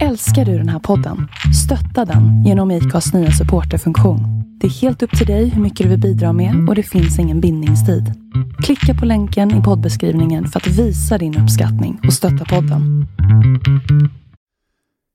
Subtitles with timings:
[0.00, 1.28] Älskar du den här podden?
[1.64, 4.20] Stötta den genom IKAs nya supporterfunktion.
[4.60, 7.18] Det är helt upp till dig hur mycket du vill bidra med och det finns
[7.18, 8.04] ingen bindningstid.
[8.64, 13.06] Klicka på länken i poddbeskrivningen för att visa din uppskattning och stötta podden.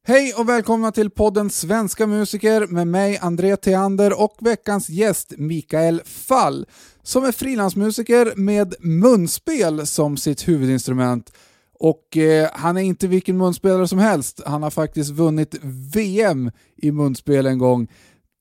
[0.08, 6.02] Hej och välkomna till podden Svenska musiker med mig André Theander och veckans gäst Mikael
[6.06, 6.66] Fall
[7.04, 11.32] som är frilansmusiker med munspel som sitt huvudinstrument.
[11.80, 14.42] Och eh, han är inte vilken munspelare som helst.
[14.46, 15.56] Han har faktiskt vunnit
[15.94, 17.88] VM i munspel en gång.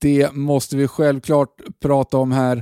[0.01, 2.57] Det måste vi självklart prata om här.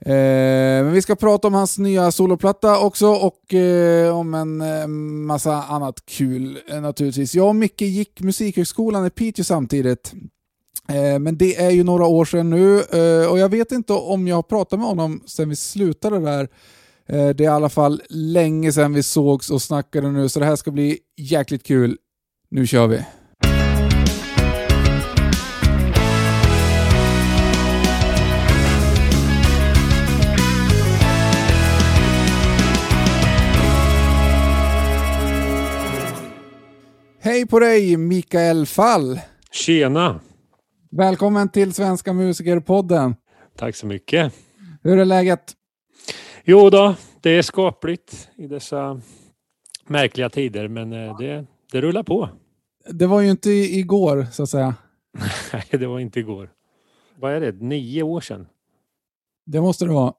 [0.00, 4.86] Eh, men vi ska prata om hans nya soloplatta också och eh, om en eh,
[5.26, 7.34] massa annat kul eh, naturligtvis.
[7.34, 10.12] Jag och Micke gick Musikhögskolan i Piteå samtidigt.
[10.88, 14.28] Eh, men det är ju några år sedan nu eh, och jag vet inte om
[14.28, 16.48] jag har pratat med honom sedan vi slutade där.
[17.08, 20.56] Det är i alla fall länge sedan vi sågs och snackade nu så det här
[20.56, 21.96] ska bli jäkligt kul.
[22.50, 23.04] Nu kör vi!
[37.20, 39.20] Hej på dig Mikael Fall!
[39.50, 40.20] Tjena!
[40.90, 43.14] Välkommen till Svenska Musikerpodden.
[43.56, 44.32] Tack så mycket.
[44.82, 45.54] Hur är läget?
[46.50, 49.00] Jo då, det är skapligt i dessa
[49.86, 52.28] märkliga tider, men eh, det, det rullar på.
[52.90, 54.74] Det var ju inte igår, så att säga.
[55.52, 56.50] Nej, det var inte igår.
[57.18, 57.52] Vad är det?
[57.52, 58.46] Nio år sedan?
[59.46, 60.14] Det måste det vara.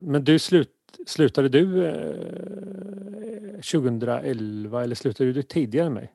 [0.00, 0.70] Men du slut,
[1.06, 6.12] slutade du eh, 2011 eller slutade du tidigare än mig?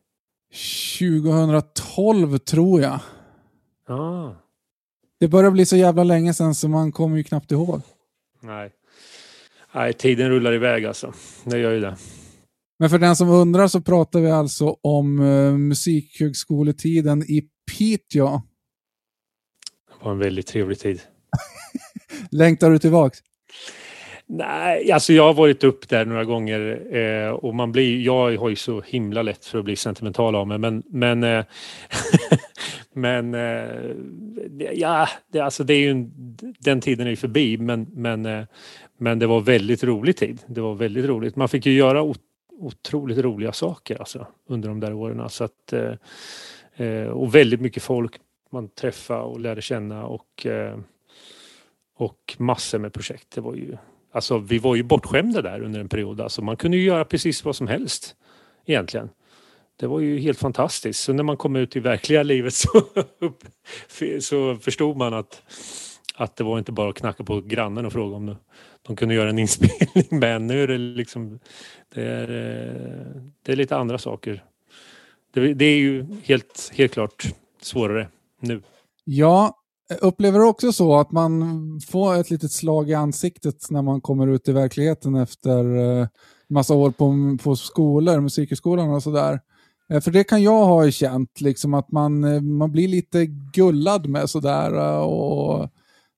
[0.99, 2.99] 2012 tror jag.
[3.87, 4.31] Ah.
[5.19, 7.81] Det börjar bli så jävla länge sedan så man kommer ju knappt ihåg.
[8.39, 8.71] Nej.
[9.75, 11.13] Nej, tiden rullar iväg alltså.
[11.43, 11.95] Det gör ju det.
[12.79, 18.41] Men för den som undrar så pratar vi alltså om uh, musikhögskoletiden i Piteå.
[19.87, 21.01] Det var en väldigt trevlig tid.
[22.31, 23.19] Längtar du tillbaks?
[24.27, 28.49] Nej, alltså jag har varit upp där några gånger eh, och man blir, jag har
[28.49, 31.45] ju så himla lätt för att bli sentimental av mig men men eh,
[32.93, 33.91] men eh,
[34.73, 36.09] ja, det, alltså det är ju
[36.59, 38.43] den tiden är ju förbi men men eh,
[39.03, 40.41] men det var väldigt rolig tid.
[40.47, 41.35] Det var väldigt roligt.
[41.35, 42.13] Man fick ju göra
[42.59, 45.93] otroligt roliga saker alltså under de där åren så att eh,
[46.75, 48.15] eh och väldigt mycket folk
[48.51, 50.77] man träffade och lärde känna och eh,
[51.95, 53.31] och massor med projekt.
[53.35, 53.77] Det var ju
[54.11, 56.21] Alltså vi var ju bortskämda där under en period.
[56.21, 58.15] Alltså man kunde ju göra precis vad som helst
[58.65, 59.09] egentligen.
[59.79, 61.03] Det var ju helt fantastiskt.
[61.03, 62.81] Så när man kom ut i verkliga livet så,
[64.19, 65.41] så förstod man att,
[66.15, 68.35] att det var inte bara att knacka på grannen och fråga om
[68.87, 70.07] de kunde göra en inspelning.
[70.19, 71.39] Men nu är det liksom
[71.95, 74.43] det är, eh, det är lite andra saker.
[75.33, 78.07] Det, det är ju helt, helt klart svårare
[78.39, 78.61] nu.
[79.03, 79.59] Ja,
[80.01, 81.43] Upplever du också så att man
[81.87, 86.07] får ett litet slag i ansiktet när man kommer ut i verkligheten efter eh,
[86.49, 89.39] massa år på, på skolor, musikhögskolan och sådär?
[89.89, 92.19] Eh, för det kan jag ha känt, liksom att man,
[92.57, 95.69] man blir lite gullad med sådär och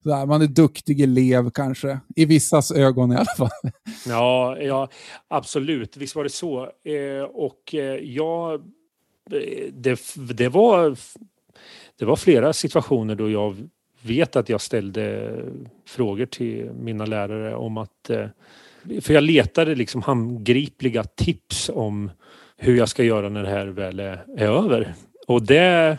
[0.05, 0.25] sådär.
[0.25, 3.71] Man är duktig elev kanske, i vissas ögon i alla fall.
[4.07, 4.89] Ja, ja
[5.27, 6.63] absolut, visst var det så.
[6.63, 8.59] Eh, och eh, ja, eh,
[9.71, 10.95] det, det var
[11.99, 13.55] det var flera situationer då jag
[14.01, 15.35] vet att jag ställde
[15.87, 18.11] frågor till mina lärare om att...
[19.01, 22.11] För jag letade liksom handgripliga tips om
[22.57, 24.93] hur jag ska göra när det här väl är, över.
[25.27, 25.97] Och det,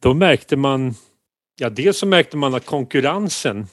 [0.00, 0.94] då märkte man...
[1.60, 3.66] Ja, dels så märkte man att konkurrensen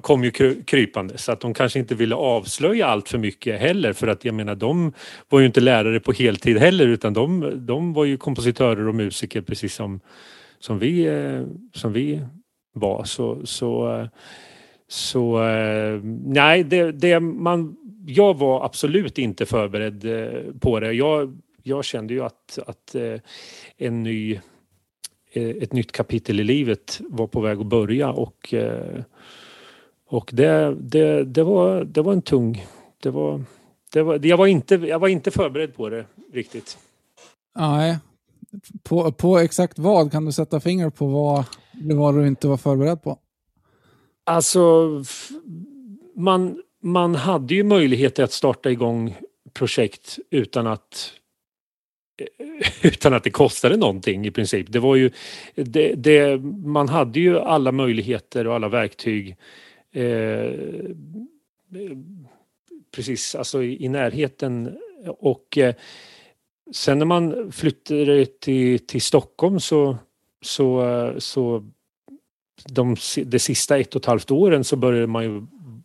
[0.00, 0.30] kom ju
[0.64, 4.34] krypande så att de kanske inte ville avslöja allt för mycket heller för att jag
[4.34, 4.92] menar de
[5.28, 9.40] var ju inte lärare på heltid heller utan de, de var ju kompositörer och musiker
[9.40, 10.00] precis som,
[10.58, 11.42] som, vi, eh,
[11.74, 12.20] som vi
[12.72, 13.04] var.
[13.04, 14.08] Så, så,
[14.88, 17.76] så eh, nej, det, det man,
[18.06, 20.92] jag var absolut inte förberedd eh, på det.
[20.92, 22.94] Jag, jag kände ju att, att
[23.76, 24.40] en ny,
[25.32, 28.54] ett nytt kapitel i livet var på väg att börja och
[30.12, 32.66] och det, det, det, var, det var en tung...
[33.02, 33.44] Det var,
[33.92, 36.78] det var, jag, var inte, jag var inte förberedd på det riktigt.
[37.58, 37.98] Nej.
[38.82, 40.12] På, på exakt vad?
[40.12, 43.18] Kan du sätta finger på vad det var du inte var förberedd på?
[44.24, 44.88] Alltså,
[46.16, 49.16] man, man hade ju möjlighet att starta igång
[49.52, 51.12] projekt utan att
[52.82, 54.66] utan att det kostade någonting i princip.
[54.72, 55.10] Det var ju,
[55.54, 59.36] det, det, man hade ju alla möjligheter och alla verktyg
[59.92, 60.52] Eh,
[62.94, 65.74] precis alltså i, i närheten och eh,
[66.72, 69.96] sen när man flyttade till, till Stockholm så,
[70.40, 71.70] så, så
[72.68, 75.42] de, de sista ett och ett halvt åren så började man ju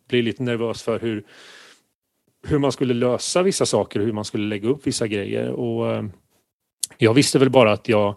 [0.08, 1.24] bli lite nervös för hur,
[2.48, 5.50] hur man skulle lösa vissa saker, hur man skulle lägga upp vissa grejer.
[5.50, 6.04] Och eh,
[6.98, 8.16] jag visste väl bara att jag,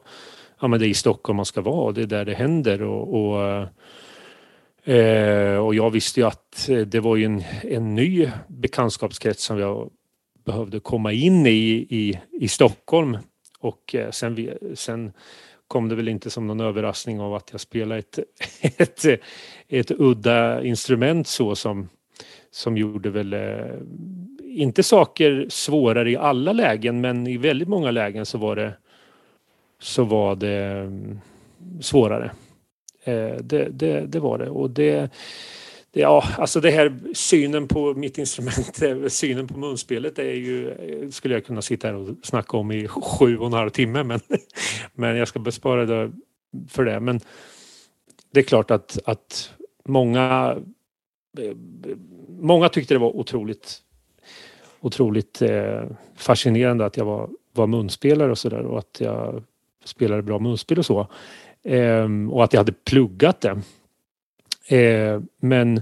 [0.59, 3.21] ja men det är i Stockholm man ska vara, det är där det händer och,
[3.21, 9.43] och eh, eh, och jag visste ju att det var ju en, en ny bekantskapskrets
[9.43, 9.89] som jag
[10.45, 13.17] behövde komma in i, i, i Stockholm.
[13.59, 15.11] Och sen, sen
[15.67, 18.19] kom det väl inte som någon överraskning av att jag spelade ett,
[18.61, 19.05] ett,
[19.67, 21.89] ett udda instrument så som,
[22.51, 23.75] som gjorde väl eh,
[24.45, 28.73] inte saker svårare i alla lägen men i väldigt många lägen så var det
[29.79, 31.19] så var det mm,
[31.81, 32.31] svårare.
[33.03, 35.11] Eh, det, det, det var det och det
[35.93, 38.79] Ja, alltså det här synen på mitt instrument,
[39.11, 40.75] synen på munspelet är ju,
[41.11, 44.19] skulle jag kunna sitta här och snacka om i sju och en halv timme men,
[44.93, 46.11] men jag ska bespara det
[46.67, 46.99] för det.
[46.99, 47.19] Men
[48.31, 49.53] det är klart att, att
[49.85, 50.57] många,
[51.37, 51.55] Eh, eh,
[52.39, 53.77] många tyckte det var otroligt,
[54.79, 55.83] otroligt eh,
[56.15, 59.43] fascinerande att jag var, var munspelare och sådär och att jag
[59.83, 61.07] spelade bra munspel och så.
[61.63, 63.61] Ehm, och att jag hade pluggat det.
[64.77, 65.81] Eh, men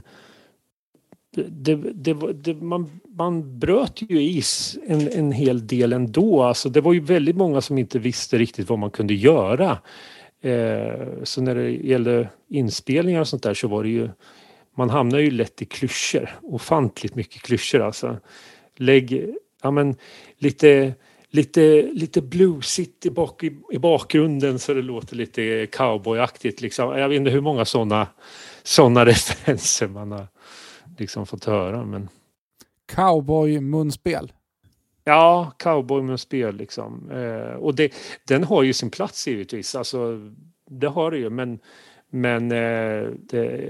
[1.35, 6.43] det, det, det, man, man bröt ju is en, en hel del ändå.
[6.43, 9.77] Alltså det var ju väldigt många som inte visste riktigt vad man kunde göra.
[10.41, 14.09] Eh, så när det gällde inspelningar och sånt där så var det ju
[14.79, 16.29] man hamnar ju lätt i klyschor.
[16.41, 18.17] Ofantligt mycket klyschor alltså.
[18.75, 19.95] Lägg, ja men
[20.37, 20.93] lite
[21.29, 26.61] lite, lite bluesigt i, bak, i, i bakgrunden så det låter lite cowboyaktigt.
[26.61, 26.97] Liksom.
[26.97, 28.07] Jag vet inte hur många sådana
[28.63, 30.27] såna referenser man har
[30.97, 31.85] liksom fått höra.
[31.85, 32.09] Men...
[32.95, 34.31] Cowboy-munspel?
[35.03, 37.11] Ja, cowboy-munspel liksom.
[37.11, 37.93] Eh, och det,
[38.27, 39.75] den har ju sin plats givetvis.
[39.75, 40.31] Alltså,
[40.69, 41.59] det har det ju, men
[42.09, 43.69] men eh, det,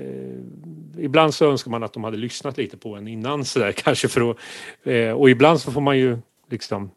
[0.98, 4.32] ibland så önskar man att de hade lyssnat lite på en innan sådär kanske för
[4.32, 4.38] att,
[4.84, 6.18] eh, och ibland så får man ju
[6.50, 6.92] liksom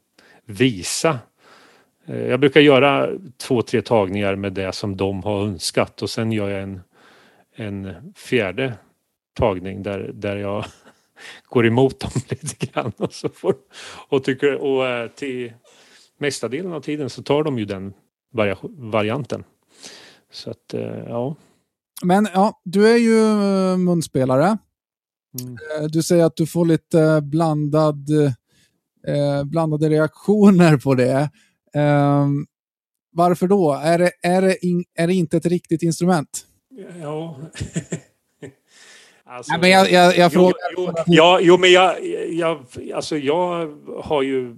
[0.44, 1.19] visa.
[2.06, 6.33] Eh, jag brukar göra två, tre tagningar med det som de har önskat och sen
[6.33, 6.81] gör jag en,
[7.56, 8.75] en fjärde
[9.35, 10.65] tagning där, där jag
[11.45, 13.55] går emot dem lite grann och så får,
[14.09, 15.53] och tycker och eh, till
[16.19, 17.95] mesta delen av tiden så tar de ju den
[18.77, 19.45] varianten.
[20.32, 21.37] Så att eh, ja.
[22.02, 23.17] Men ja, du är ju
[23.76, 24.58] munspelare.
[25.40, 25.56] Mm.
[25.90, 28.11] Du säger att du får lite blandad
[29.06, 31.31] eh, blandade reaktioner på det.
[31.75, 32.26] Eh,
[33.12, 33.81] varför då?
[33.84, 36.46] Är det, är, det in, är det inte ett riktigt instrument?
[37.00, 37.37] Ja.
[39.25, 40.55] alltså, Nej, men jag, jag, jag frågar...
[40.76, 44.56] Jo, jo, ja, jo, men jag, jag, alltså jag har ju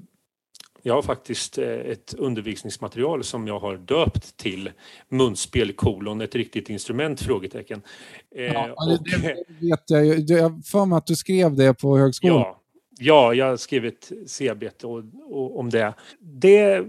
[0.87, 4.71] jag har faktiskt eh, ett undervisningsmaterial som jag har döpt till
[5.09, 7.23] munspel kolon ett riktigt instrument?
[7.23, 7.83] frågetecken.
[8.37, 10.31] Eh, ja, och, det, vet jag.
[10.31, 12.37] Jag har för mig att du skrev det på högskolan.
[12.37, 12.61] Ja,
[12.99, 15.95] Ja, jag har skrivit C-arbete och, och, om det.
[16.19, 16.85] Det,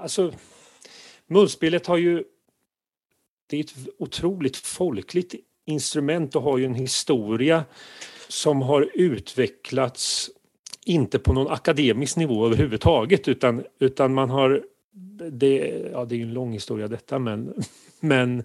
[0.00, 0.32] alltså,
[1.26, 2.24] munspelet har ju...
[3.46, 5.34] Det är ett otroligt folkligt
[5.66, 7.64] instrument och har ju en historia
[8.28, 10.30] som har utvecklats
[10.84, 14.62] inte på någon akademisk nivå överhuvudtaget utan, utan man har...
[15.30, 17.54] Det, ja, det är ju en lång historia detta men,
[18.00, 18.38] men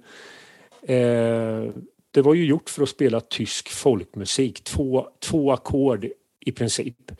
[0.82, 1.74] eh,
[2.12, 4.64] det var ju gjort för att spela tysk folkmusik.
[4.64, 6.08] Två, två ackord
[6.40, 7.12] i princip.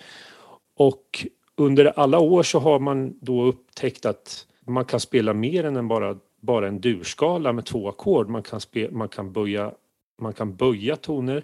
[0.76, 5.88] Och under alla år så har man då upptäckt att man kan spela mer än
[5.88, 8.30] bara, bara en durskala med två ackord.
[8.30, 8.62] Man kan,
[8.92, 9.72] man, kan böja,
[10.22, 11.38] man kan böja toner,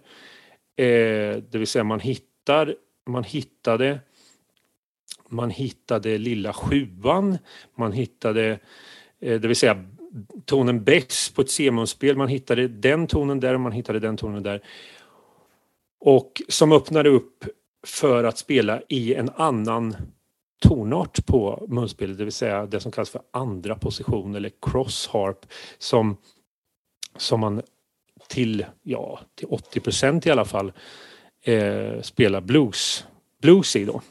[0.75, 4.00] eh, det vill säga man hittar, man hittade
[5.33, 7.38] man hittade lilla sjuan,
[7.75, 8.60] man hittade,
[9.19, 9.86] eh, det vill säga
[10.45, 14.43] tonen bäss på ett C-munspel, man hittade den tonen där och man hittade den tonen
[14.43, 14.62] där.
[16.00, 17.45] Och som öppnade upp
[17.88, 19.95] för att spela i en annan
[20.62, 25.45] tonart på munspelet, det vill säga det som kallas för andra position eller crossharp
[25.77, 26.17] som,
[27.17, 27.62] som man
[28.27, 30.72] till, ja, till 80 procent i alla fall
[31.43, 33.05] eh, spela blues,
[33.41, 34.01] blues i då.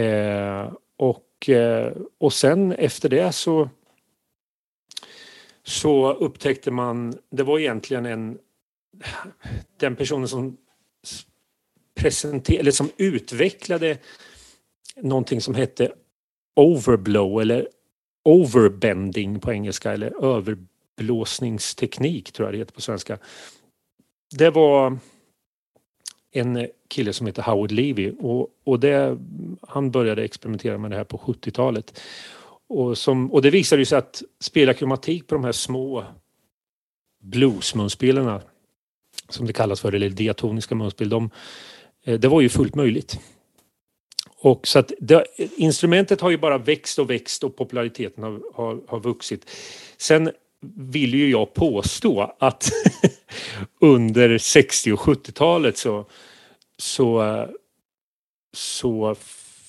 [0.00, 3.68] Eh, och, eh, och sen efter det så
[5.62, 8.38] så upptäckte man, det var egentligen en
[9.76, 10.56] den personen som
[11.94, 13.98] presenterade, eller som utvecklade
[14.96, 15.92] någonting som hette
[16.56, 17.68] overblow eller
[18.24, 23.18] overbending på engelska eller överblåsningsteknik tror jag det heter på svenska.
[24.36, 24.98] Det var
[26.32, 29.18] en kille som heter Howard Levy och, och det,
[29.68, 32.00] han började experimentera med det här på 70-talet.
[32.68, 36.04] Och, som, och det visade sig att spela kromatik på de här små
[37.22, 38.42] bluesmunspelarna
[39.28, 41.30] som det kallas för, eller diatoniska munspel, de,
[42.04, 43.20] eh, det var ju fullt möjligt.
[44.40, 48.80] Och så att det, instrumentet har ju bara växt och växt och populariteten har, har,
[48.86, 49.50] har vuxit.
[49.96, 50.30] Sen
[50.76, 52.70] vill ju jag påstå att
[53.80, 56.06] under 60 och 70-talet så,
[56.78, 57.46] så,
[58.52, 59.16] så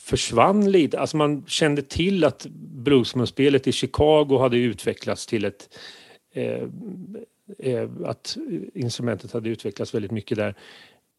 [0.09, 5.77] försvann lite, alltså man kände till att bluesmunspelet i Chicago hade utvecklats till ett
[6.33, 6.63] eh,
[7.59, 8.37] eh, att
[8.73, 10.55] instrumentet hade utvecklats väldigt mycket där.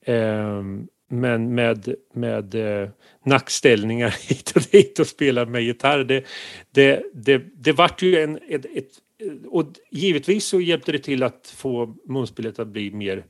[0.04, 0.62] Eh,
[1.08, 2.88] men med, med eh,
[3.24, 6.04] nackställningar hit och dit och spela med gitarr.
[6.04, 6.24] Det,
[6.70, 8.38] det, det, det vart ju en...
[8.48, 8.90] Ett, ett,
[9.20, 13.24] Eh, och givetvis så hjälpte det till att få munspelet att bli mer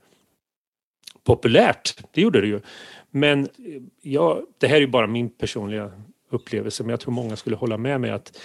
[1.25, 1.97] populärt.
[2.12, 2.61] Det gjorde det ju.
[3.11, 5.92] Men eh, ja, det här är ju bara min personliga
[6.30, 8.38] upplevelse, men jag tror många skulle hålla med mig att,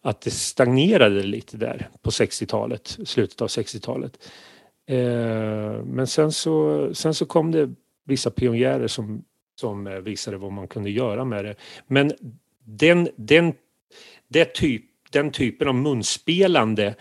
[0.00, 4.28] att det stagnerade lite där på 60-talet, slutet av 60-talet.
[4.86, 7.70] Eh, men sen så, sen så kom det
[8.04, 9.24] vissa pionjärer som,
[9.60, 11.54] som eh, visade vad man kunde göra med det.
[11.86, 12.12] Men
[12.64, 13.54] den, den,
[14.28, 16.94] det typ, den typen av munspelande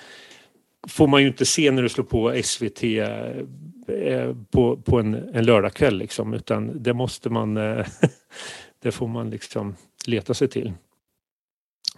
[0.88, 5.46] får man ju inte se när du slår på SVT eh, på, på en, en
[5.46, 7.86] lördagkväll liksom, utan det måste man, eh,
[8.82, 9.76] det får man liksom
[10.06, 10.74] leta sig till.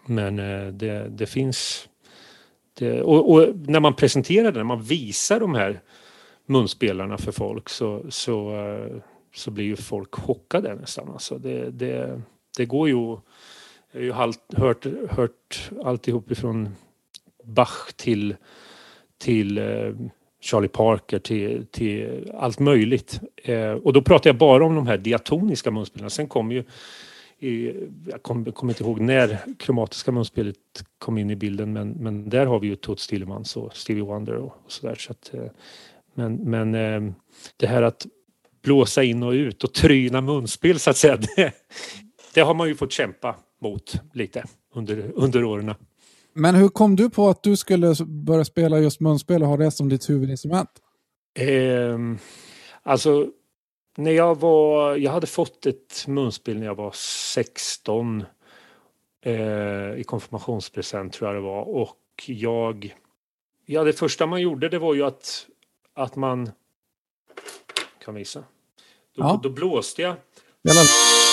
[0.06, 1.90] Men eh, det, det finns,
[2.80, 5.82] det, och, och, när man presenterar det, när man visar de här
[6.46, 8.56] munspelarna för folk så, så,
[9.36, 11.10] så blir ju folk chockade nästan.
[11.10, 12.22] Alltså det, det,
[12.58, 13.14] det går ju...
[13.14, 13.20] att...
[13.96, 16.76] Jag har ju halt, hört, hört alltihop ifrån
[17.44, 18.36] Bach till,
[19.18, 19.94] till eh,
[20.42, 23.20] Charlie Parker till, till allt möjligt.
[23.44, 26.10] Eh, och då pratar jag bara om de här diatoniska munspelarna.
[26.10, 26.64] Sen kom ju
[27.40, 27.74] i,
[28.08, 30.56] jag kommer kom inte ihåg när kromatiska munspelet
[30.98, 34.34] kom in i bilden men, men där har vi ju Toots Thielemans och Stevie Wonder
[34.34, 34.96] och, och sådär.
[34.96, 35.46] Så att, eh,
[36.14, 37.14] men, men eh,
[37.58, 38.08] det här att
[38.64, 41.18] blåsa in och ut och tryna munspel så att säga.
[41.36, 41.54] Det,
[42.34, 44.44] det har man ju fått kämpa mot lite
[44.74, 45.76] under, under åren.
[46.34, 49.72] Men hur kom du på att du skulle börja spela just munspel och ha det
[49.72, 50.70] som ditt huvudinstrument?
[51.40, 51.98] Eh,
[52.84, 53.28] alltså,
[53.98, 54.96] när jag var...
[54.96, 58.24] Jag hade fått ett munspel när jag var 16
[59.26, 59.34] eh,
[59.96, 62.96] i konfirmationspresent tror jag det var och jag...
[63.66, 65.48] Ja, det första man gjorde det var ju att
[65.94, 66.52] att man
[68.06, 68.40] kan visa.
[69.16, 69.40] Då, ja.
[69.44, 70.16] då blåste jag.
[70.64, 71.33] Jävlar.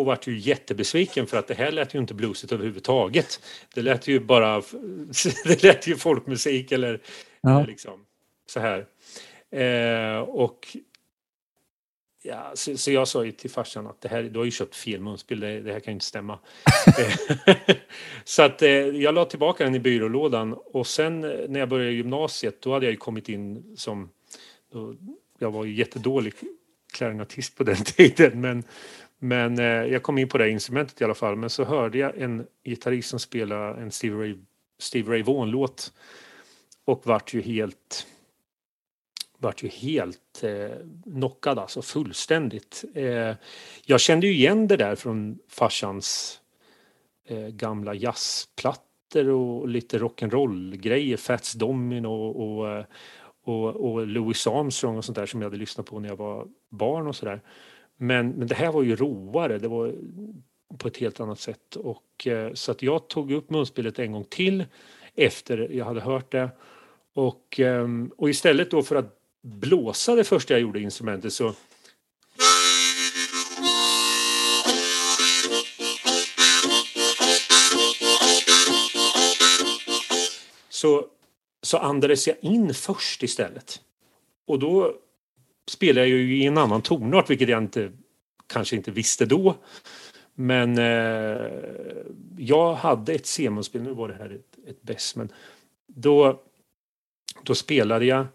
[0.00, 3.40] Och vart ju jättebesviken för att det här lät ju inte bluesigt överhuvudtaget.
[3.74, 4.62] Det lät ju bara,
[5.44, 7.00] det lät ju folkmusik eller,
[7.40, 7.56] ja.
[7.56, 8.04] eller liksom
[8.46, 8.86] så här.
[9.50, 10.76] Eh, och
[12.22, 14.76] Ja, så, så, jag sa ju till farsan att det här, du har ju köpt
[14.76, 16.38] fel munspel, det, det här kan ju inte stämma.
[18.24, 21.92] så att eh, jag la tillbaka den i byrålådan och sen eh, när jag började
[21.92, 24.10] gymnasiet då hade jag ju kommit in som,
[24.72, 24.94] då,
[25.38, 26.34] jag var ju jättedålig
[26.92, 28.64] klarinetist på den tiden men,
[29.22, 31.36] men eh, jag kom in på det instrumentet i alla fall.
[31.36, 34.36] Men så hörde jag en gitarrist som spelade en Steve Ray,
[34.78, 35.92] Steve Ray Vaughan-låt
[36.84, 38.06] och vart ju helt
[39.40, 42.84] vart ju helt eh, knockad, alltså fullständigt.
[42.94, 43.34] Eh,
[43.84, 46.40] jag kände ju igen det där från farsans
[47.28, 52.84] eh, gamla jazzplattor och lite rock'n'roll-grejer, Fats Domino och, och, eh,
[53.44, 56.46] och, och, Louis Armstrong och sånt där som jag hade lyssnat på när jag var
[56.70, 57.40] barn och sådär.
[58.02, 59.94] Men, men det här var ju roare, det var
[60.78, 61.76] på ett helt annat sätt.
[61.76, 64.64] Och, eh, så att jag tog upp munspelet en gång till
[65.14, 66.50] efter jag hade hört det.
[67.14, 71.54] Och, ehm, och istället då för att blåsa det första jag gjorde instrumentet så
[80.68, 81.06] så,
[81.62, 83.80] så andades jag in först istället.
[84.46, 84.94] Och då
[85.68, 87.92] spelade jag ju i en annan tonart, vilket jag inte,
[88.46, 89.54] kanske inte visste då.
[90.34, 91.46] Men eh,
[92.38, 95.32] jag hade ett C-munspel, nu var det här ett, ett bäst, men
[95.86, 96.40] då,
[97.42, 98.26] då spelade jag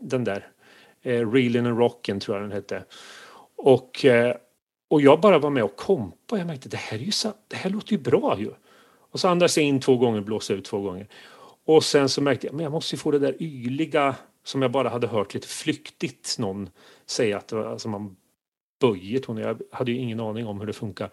[0.00, 0.48] den där.
[1.02, 2.84] Eh, Reelin' and Rockin' tror jag den hette.
[3.56, 4.36] Och, eh,
[4.90, 6.38] och jag bara var med och kompa.
[6.38, 8.50] Jag märkte det här, är ju så, det här låter ju bra ju.
[9.10, 11.06] Och så andades jag in två gånger, blåsa ut två gånger.
[11.64, 14.88] Och sen så märkte jag men jag måste få det där yliga som jag bara
[14.88, 16.70] hade hört lite flyktigt någon
[17.06, 18.16] säga att var, alltså man
[18.80, 19.44] böjer tonen.
[19.44, 21.10] Jag hade ju ingen aning om hur det funkar.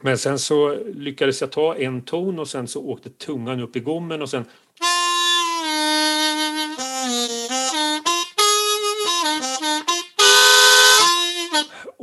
[0.00, 3.80] Men sen så lyckades jag ta en ton och sen så åkte tungan upp i
[3.80, 4.44] gommen och sen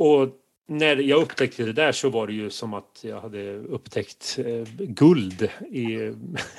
[0.02, 0.28] Och
[0.68, 4.64] när jag upptäckte det där så var det ju som att jag hade upptäckt eh,
[4.78, 6.12] guld i,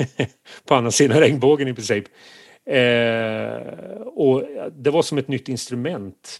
[0.67, 2.05] på andra sidan regnbågen i princip.
[2.65, 6.39] Eh, och det var som ett nytt instrument.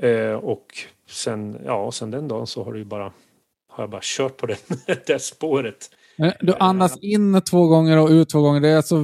[0.00, 0.66] Eh, och
[1.08, 3.12] sen, ja, sen den dagen så har det ju bara,
[3.68, 4.46] har jag bara kört på
[4.86, 5.90] det, det spåret.
[6.40, 8.60] Du andas in två gånger och ut två gånger.
[8.60, 8.96] Det är alltså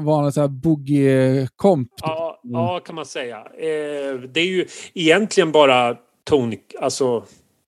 [0.00, 1.88] vanligt boogie-komp?
[2.02, 3.36] Ja, ja, kan man säga.
[3.38, 7.24] Eh, det är ju egentligen bara tonik, alltså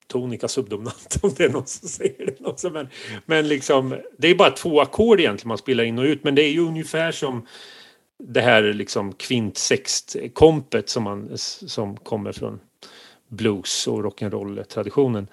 [0.07, 2.45] tonika subdominant om det är någon som säger det.
[2.45, 2.69] Också.
[2.69, 2.87] Men,
[3.25, 6.23] men liksom, det är bara två ackord egentligen man spelar in och ut.
[6.23, 7.47] Men det är ju ungefär som
[8.23, 12.59] det här liksom kvintsext-kompet som, som kommer från
[13.27, 15.27] blues och rock'n'roll-traditionen.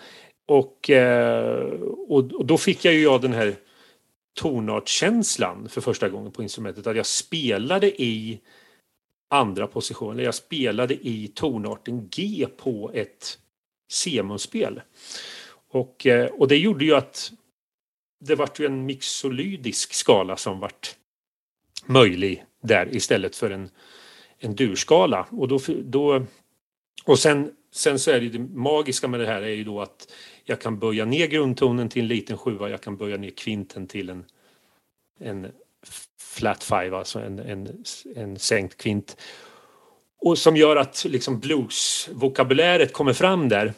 [0.48, 1.64] Och, eh,
[2.08, 3.54] och, och, då fick jag ju jag den här
[4.34, 6.86] tonartskänslan för första gången på instrumentet.
[6.86, 8.40] Att jag spelade i
[9.28, 10.22] andra positioner.
[10.22, 13.38] Jag spelade i tonarten G på ett
[13.88, 14.80] C-munspel.
[15.68, 17.32] Och, eh, och det gjorde ju att
[18.20, 20.96] det vart ju en mixolydisk skala som vart
[21.86, 23.70] möjlig där istället för en,
[24.38, 25.26] en durskala.
[25.30, 26.26] Och, då, då,
[27.04, 30.12] och sen, sen så är det, det magiska med det här är ju då att
[30.44, 34.10] jag kan böja ner grundtonen till en liten sjua, jag kan böja ner kvinten till
[34.10, 34.24] en,
[35.18, 35.52] en
[36.36, 37.84] flat five, alltså en, en,
[38.16, 39.16] en sänkt kvint.
[40.20, 43.72] Och som gör att liksom bluesvokabuläret kommer fram där.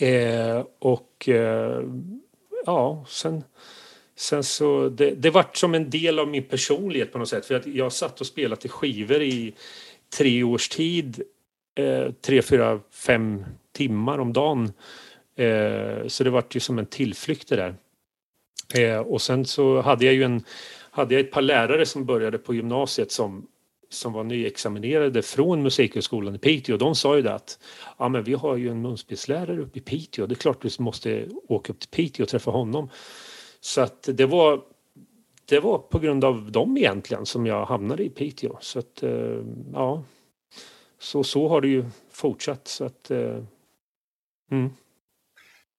[0.00, 1.82] Eh, och eh,
[2.66, 3.44] ja, sen,
[4.16, 7.46] sen så det, det vart som en del av min personlighet på något sätt.
[7.46, 9.54] För att jag satt och spelade till skivor i
[10.16, 11.22] tre års tid.
[11.74, 14.72] Eh, tre, fyra, fem timmar om dagen.
[15.36, 17.74] Eh, så det vart ju som en tillflykt det där.
[18.74, 20.44] Eh, och sen så hade jag ju en
[20.94, 23.46] hade jag ett par lärare som började på gymnasiet som,
[23.88, 26.76] som var nyexaminerade från Musikhögskolan i Piteå.
[26.76, 27.58] De sa ju det att
[27.98, 30.26] ja, men vi har ju en munspelslärare uppe i Piteå.
[30.26, 32.88] Det är klart du måste åka upp till Piteå och träffa honom.
[33.60, 34.60] Så att det var
[35.46, 38.56] det var på grund av dem egentligen som jag hamnade i Piteå.
[38.60, 40.02] Så att eh, ja,
[40.98, 42.68] så, så har det ju fortsatt.
[42.68, 43.42] Så att, eh,
[44.50, 44.70] mm.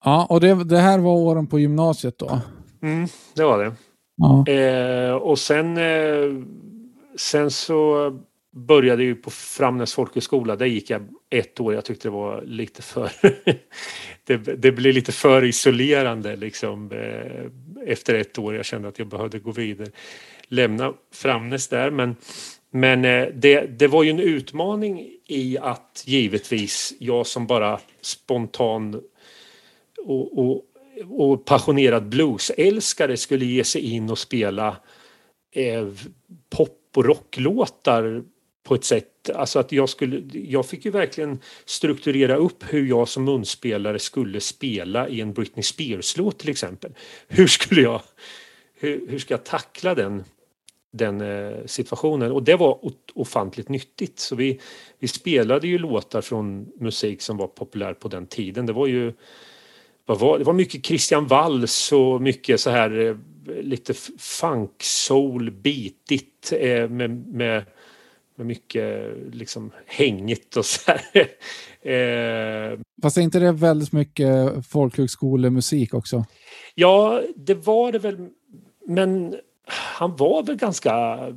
[0.03, 2.39] Ja, och det, det här var åren på gymnasiet då?
[2.81, 3.75] Mm, det var det.
[4.15, 4.47] Ja.
[4.47, 6.43] Eh, och sen, eh,
[7.15, 8.11] sen så
[8.55, 10.55] började jag på Framnäs folkhögskola.
[10.55, 11.73] Där gick jag ett år.
[11.73, 13.11] Jag tyckte det var lite för...
[14.25, 16.91] det, det blev lite för isolerande liksom.
[16.91, 18.55] Eh, efter ett år.
[18.55, 19.89] Jag kände att jag behövde gå vidare.
[20.47, 21.91] Lämna Framnäs där.
[21.91, 22.15] Men,
[22.71, 29.01] men eh, det, det var ju en utmaning i att givetvis jag som bara spontan
[30.05, 30.61] och, och
[31.03, 34.77] och passionerad bluesälskare skulle ge sig in och spela
[35.51, 35.87] eh,
[36.49, 38.23] pop och rocklåtar
[38.65, 43.07] på ett sätt, alltså att jag skulle, jag fick ju verkligen strukturera upp hur jag
[43.07, 46.91] som munspelare skulle spela i en Britney Spears-låt till exempel.
[47.27, 48.01] Hur skulle jag,
[48.73, 50.23] hur, hur ska jag tackla den,
[50.91, 52.31] den eh, situationen?
[52.31, 54.19] Och det var ofantligt nyttigt.
[54.19, 54.59] Så vi,
[54.99, 58.65] vi spelade ju låtar från musik som var populär på den tiden.
[58.65, 59.13] Det var ju
[60.13, 63.15] var, det var mycket Christian Walls och mycket så här eh,
[63.61, 67.63] lite funk, soul, bitigt eh, med, med,
[68.35, 71.01] med mycket liksom hängigt och så här.
[72.73, 76.25] eh, Fast är inte det väldigt mycket folkhögskolemusik också?
[76.75, 78.27] Ja, det var det väl.
[78.87, 79.35] Men
[79.67, 80.93] han var väl ganska,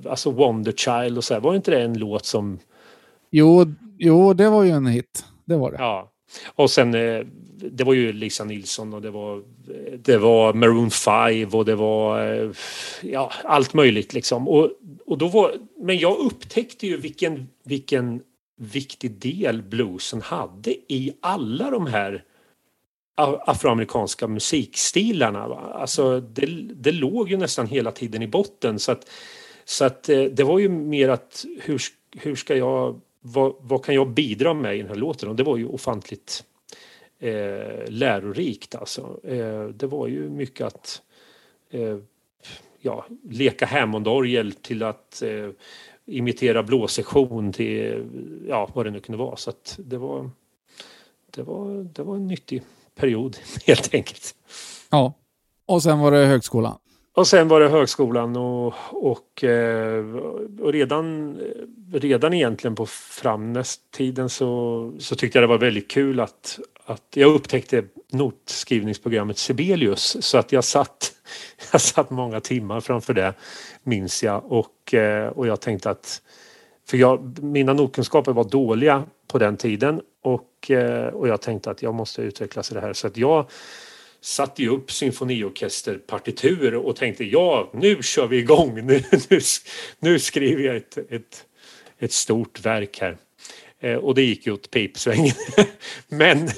[0.08, 1.40] alltså Wonderchild och så här.
[1.40, 2.58] Var inte det en låt som...
[3.30, 5.24] Jo, jo, det var ju en hit.
[5.44, 5.76] Det var det.
[5.78, 6.12] Ja.
[6.46, 9.42] Och sen eh, det var ju Lisa Nilsson och det var,
[9.98, 12.50] det var Maroon 5 och det var eh,
[13.02, 14.48] ja, allt möjligt liksom.
[14.48, 14.70] Och,
[15.06, 18.22] och då var, men jag upptäckte ju vilken, vilken
[18.56, 22.24] viktig del bluesen hade i alla de här
[23.46, 25.48] afroamerikanska musikstilarna.
[25.48, 25.72] Va?
[25.74, 29.10] Alltså det, det låg ju nästan hela tiden i botten så att,
[29.64, 31.82] så att eh, det var ju mer att hur,
[32.16, 35.28] hur ska jag vad, vad kan jag bidra med i den här låten?
[35.28, 36.44] Och det var ju ofantligt
[37.18, 39.20] eh, lärorikt alltså.
[39.24, 41.02] Eh, det var ju mycket att
[41.70, 41.98] eh,
[42.80, 45.50] ja, leka Hammondorgel till att eh,
[46.06, 48.06] imitera blåsektion till
[48.48, 49.36] ja, vad det nu kunde vara.
[49.36, 50.30] Så att det var,
[51.30, 52.62] det var, det var en nyttig
[52.94, 54.34] period helt enkelt.
[54.90, 55.14] Ja,
[55.66, 56.78] och sen var det högskolan
[57.18, 60.04] och sen var det högskolan och, och, eh,
[60.60, 61.38] och redan,
[61.92, 67.34] redan egentligen på framnästtiden så, så tyckte jag det var väldigt kul att, att jag
[67.34, 70.16] upptäckte notskrivningsprogrammet Sibelius.
[70.20, 71.12] Så att jag satt,
[71.72, 73.34] jag satt många timmar framför det
[73.82, 74.52] minns jag.
[74.52, 76.22] Och, eh, och jag tänkte att
[76.88, 80.00] för jag, mina notkunskaper var dåliga på den tiden.
[80.22, 82.92] Och, eh, och jag tänkte att jag måste utvecklas i det här.
[82.92, 83.46] Så att jag
[84.20, 88.86] satte ju upp symfoniorkesterpartitur och tänkte ja, nu kör vi igång.
[88.86, 89.40] Nu, nu,
[89.98, 91.46] nu skriver jag ett, ett,
[91.98, 93.16] ett stort verk här.
[93.80, 95.34] Eh, och det gick ju åt pipsvängen.
[96.08, 96.48] men,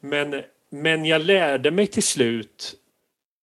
[0.00, 2.78] men, men jag lärde mig till slut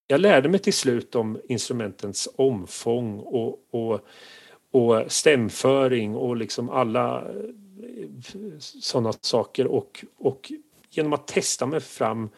[0.08, 4.00] jag lärde mig till slut om instrumentens omfång och, och,
[4.72, 8.08] och stämföring och liksom alla eh,
[8.60, 10.52] sådana saker och, och
[10.90, 12.30] genom att testa mig fram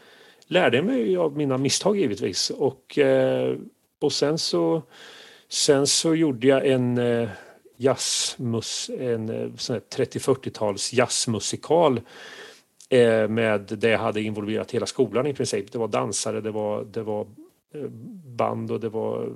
[0.48, 2.50] lärde mig av mina misstag givetvis.
[2.50, 3.56] Och, eh,
[4.00, 4.82] och sen så
[5.50, 7.30] sen så gjorde jag en eh,
[7.78, 9.50] jazzmus, en eh,
[9.96, 12.02] 30-40-tals jazzmusikal
[13.30, 15.72] med det jag hade involverat hela skolan i princip.
[15.72, 17.28] Det var dansare, det var, det var
[18.26, 19.34] band och det var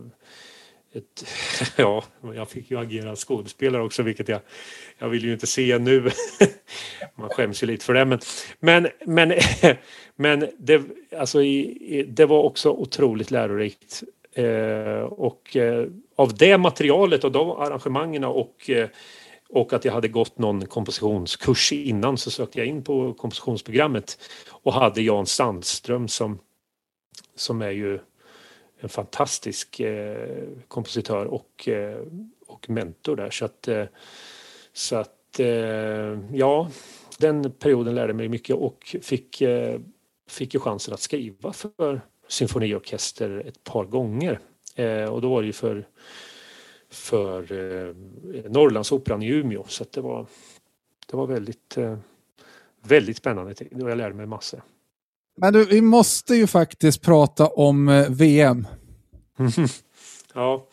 [0.94, 1.26] ett,
[1.78, 2.04] ja,
[2.36, 4.42] jag fick ju agera skådespelare också vilket jag,
[4.98, 6.12] jag vill ju inte se nu.
[7.16, 8.20] Man skäms ju lite för det men,
[8.60, 9.34] men, men,
[10.16, 10.82] men det,
[11.18, 11.40] alltså,
[12.08, 14.04] det var också otroligt lärorikt.
[14.34, 18.90] Eh, och eh, av det materialet och de arrangemangen och eh,
[19.54, 24.18] och att jag hade gått någon kompositionskurs innan så sökte jag in på kompositionsprogrammet
[24.50, 26.40] och hade Jan Sandström som,
[27.36, 28.00] som är ju
[28.82, 32.02] en fantastisk eh, kompositör och, eh,
[32.48, 33.30] och mentor där.
[33.30, 33.86] Så att, eh,
[34.74, 36.70] så att eh, ja,
[37.18, 39.80] den perioden lärde mig mycket och fick, eh,
[40.30, 44.40] fick ju chansen att skriva för symfoniorkester ett par gånger.
[44.76, 45.88] Eh, och då var det ju för,
[46.90, 47.96] för eh,
[48.50, 50.26] Norrlandsoperan i Umeå så att det var,
[51.08, 51.98] det var väldigt, eh,
[52.82, 54.62] väldigt spännande och jag lärde mig massor.
[55.38, 58.68] Men du, vi måste ju faktiskt prata om eh, VM.
[60.34, 60.68] ja.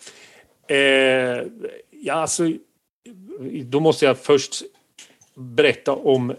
[0.68, 1.46] Eh,
[1.90, 2.52] ja, alltså,
[3.64, 4.62] då måste jag först
[5.34, 6.34] berätta om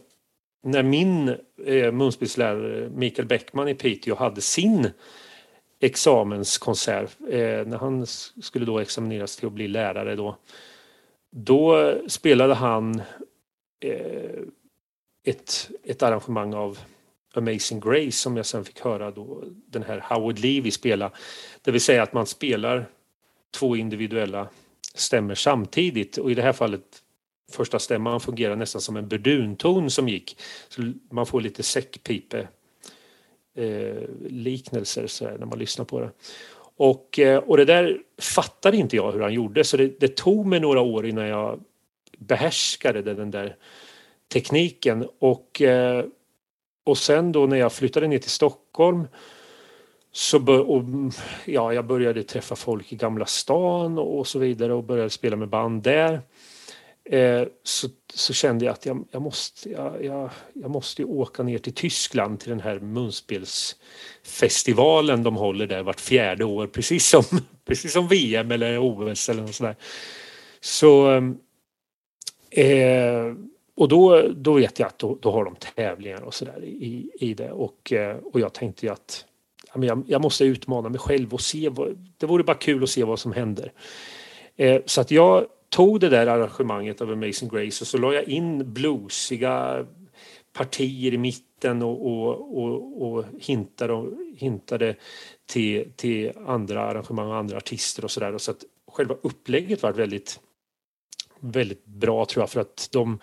[0.63, 4.89] när min eh, munspelslärare eh, Mikael Bäckman i Piteå hade sin
[5.79, 8.05] examenskonsert, eh, när han
[8.41, 10.37] skulle då examineras till att bli lärare då,
[11.31, 13.01] då spelade han
[13.79, 14.41] eh,
[15.23, 16.79] ett, ett arrangemang av
[17.33, 21.11] Amazing Grace som jag sen fick höra då den här Howard Levy spela.
[21.61, 22.89] Det vill säga att man spelar
[23.51, 24.49] två individuella
[24.93, 27.03] stämmer samtidigt och i det här fallet
[27.51, 30.37] första stämman fungerar nästan som en burdunton som gick.
[30.69, 32.47] Så man får lite säckpipe
[33.55, 36.11] eh, liknelser så här, när man lyssnar på det.
[36.75, 40.45] Och, eh, och det där fattade inte jag hur han gjorde så det, det tog
[40.45, 41.59] mig några år innan jag
[42.17, 43.55] behärskade den där
[44.33, 46.05] tekniken och eh,
[46.89, 49.07] och sen då när jag flyttade ner till Stockholm
[50.11, 50.83] så bör, och,
[51.45, 55.49] ja, jag började träffa folk i Gamla stan och, så vidare och började spela med
[55.49, 56.21] band där.
[57.05, 61.57] Eh, så, så, kände jag att jag, jag måste, jag, jag, jag, måste åka ner
[61.57, 67.23] till Tyskland till den här munspelsfestivalen de håller där vart fjärde år precis som,
[67.65, 69.75] precis som VM eller OS eller något sådär.
[70.61, 71.37] Så ehm,
[72.51, 73.33] eh,
[73.79, 77.33] och då, då vet jag att då, då har de tävlingar och sådär i, i
[77.33, 79.25] det och, eh, och jag tänkte ju att
[79.75, 83.03] jag, jag måste utmana mig själv och se vad, det vore bara kul att se
[83.03, 83.71] vad som händer.
[84.55, 88.23] Eh, så att jag tog det där arrangemanget av Amazing Grace och så la jag
[88.23, 89.85] in bluesiga
[90.53, 94.95] partier i mitten och, och, och, och hintade, och hintade
[95.45, 98.37] till, till andra arrangemang och andra artister och sådär.
[98.37, 100.39] Så att själva upplägget var väldigt,
[101.39, 103.19] väldigt bra tror jag för att de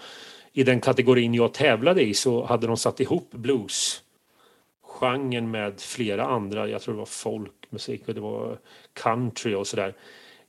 [0.56, 4.02] i den kategorin jag tävlade i så hade de satt ihop blues
[4.82, 8.58] genren med flera andra, jag tror det var folkmusik och det var
[8.92, 9.94] country och sådär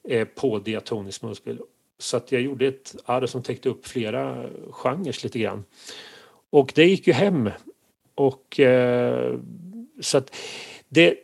[0.10, 1.60] eh, på diatoniskt munspel.
[2.00, 5.64] Så att jag gjorde ett arr som täckte upp flera genrer lite grann.
[6.50, 7.50] Och det gick ju hem.
[8.16, 9.40] Och eh,
[10.02, 10.36] så att
[10.90, 11.16] det,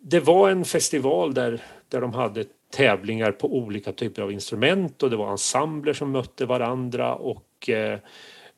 [0.00, 5.10] det var en festival där, där de hade tävlingar på olika typer av instrument och
[5.10, 7.98] det var ensembler som mötte varandra och Eh,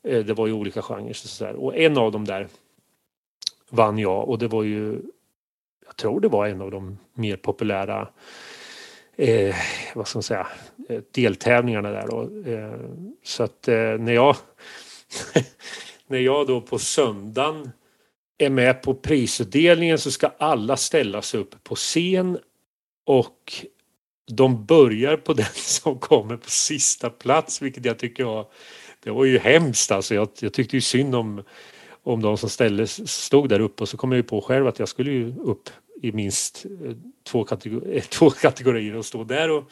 [0.02, 1.12] eh, det var ju olika genrer.
[1.12, 1.54] Så där.
[1.54, 2.48] Och en av dem där
[3.70, 5.02] vann jag och det var ju,
[5.86, 8.08] jag tror det var en av de mer populära
[9.16, 9.54] eh,
[9.94, 10.46] vad ska man säga,
[10.88, 12.50] eh, deltävlingarna där då.
[12.50, 12.80] Eh,
[13.22, 14.36] så att eh, när jag
[16.06, 17.70] när jag då på söndagen
[18.38, 22.38] är med på prisutdelningen så ska alla ställa sig upp på scen
[23.06, 23.66] och
[24.32, 28.46] de börjar på den som kommer på sista plats, vilket jag tycker var,
[29.04, 30.14] det var ju hemskt alltså.
[30.14, 31.42] Jag, jag tyckte ju synd om,
[32.02, 34.78] om de som ställde, stod där uppe och så kom jag ju på själv att
[34.78, 35.70] jag skulle ju upp
[36.02, 39.70] i minst eh, två, kategori, eh, två kategorier och stå där och,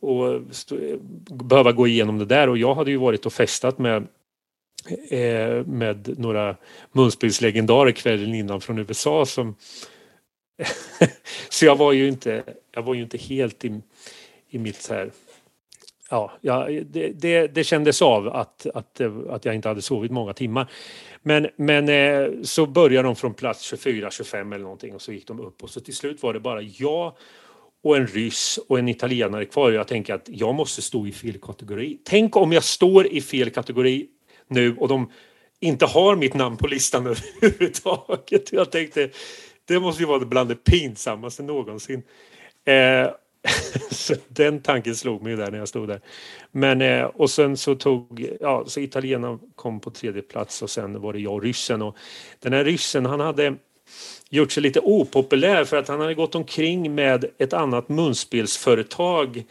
[0.00, 0.76] och stå,
[1.30, 4.06] behöva gå igenom det där och jag hade ju varit och festat med
[5.10, 6.56] eh, med några
[6.92, 9.54] munspelslegendarer kvällen innan från USA som
[11.48, 13.80] så jag var ju inte, jag var ju inte helt i,
[14.48, 15.10] i mitt så här
[16.08, 20.70] ja, det, det, det kändes av att, att, att jag inte hade sovit många timmar.
[21.22, 25.26] Men, men eh, så började de från plats 24, 25 eller någonting och så gick
[25.26, 27.16] de upp och så till slut var det bara jag
[27.82, 29.70] och en ryss och en italienare kvar.
[29.70, 31.98] Jag tänker att jag måste stå i fel kategori.
[32.04, 34.06] Tänk om jag står i fel kategori
[34.48, 35.10] nu och de
[35.60, 37.06] inte har mitt namn på listan
[37.40, 38.52] överhuvudtaget.
[38.52, 39.10] Jag tänkte
[39.64, 42.02] det måste ju vara bland det pinsammaste någonsin.
[42.64, 43.10] Eh,
[43.90, 46.00] så den tanken slog mig där när jag stod där.
[46.52, 51.00] Men eh, och sen så tog, ja, så italienaren kom på tredje plats och sen
[51.00, 51.96] var det jag och ryssen och
[52.38, 53.54] den här ryssen han hade
[54.30, 59.44] gjort sig lite opopulär för att han hade gått omkring med ett annat munspelsföretag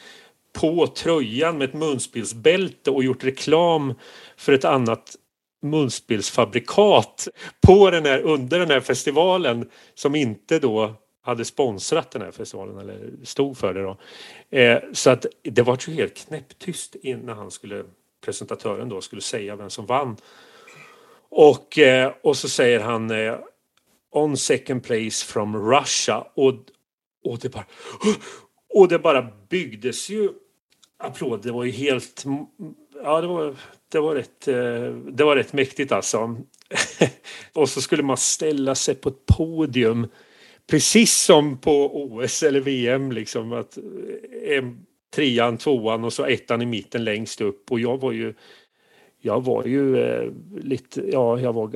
[0.53, 3.93] på tröjan med ett munspelsbälte och gjort reklam
[4.37, 5.15] för ett annat
[5.61, 7.27] munspelsfabrikat
[7.67, 10.95] på den här, under den här festivalen som inte då
[11.27, 13.97] hade sponsrat den här festivalen eller stod för det då.
[14.57, 17.83] Eh, så att det var ju helt knäpptyst innan han skulle
[18.25, 20.17] presentatören då skulle säga vem som vann.
[21.29, 23.39] Och, eh, och så säger han eh,
[24.11, 26.53] On second place from Russia och,
[27.23, 27.65] och det bara
[28.73, 30.29] och det bara byggdes ju
[30.97, 31.43] applåder.
[31.43, 32.25] Det var ju helt
[33.03, 33.55] ja, det var,
[33.91, 36.37] det var, rätt, eh, det var rätt mäktigt alltså.
[37.53, 40.07] och så skulle man ställa sig på ett podium
[40.67, 46.61] precis som på OS eller VM liksom att eh, en, trean, tvåan och så ettan
[46.61, 48.33] i mitten längst upp och jag var ju
[49.21, 51.71] jag var ju eh, lite, ja, jag var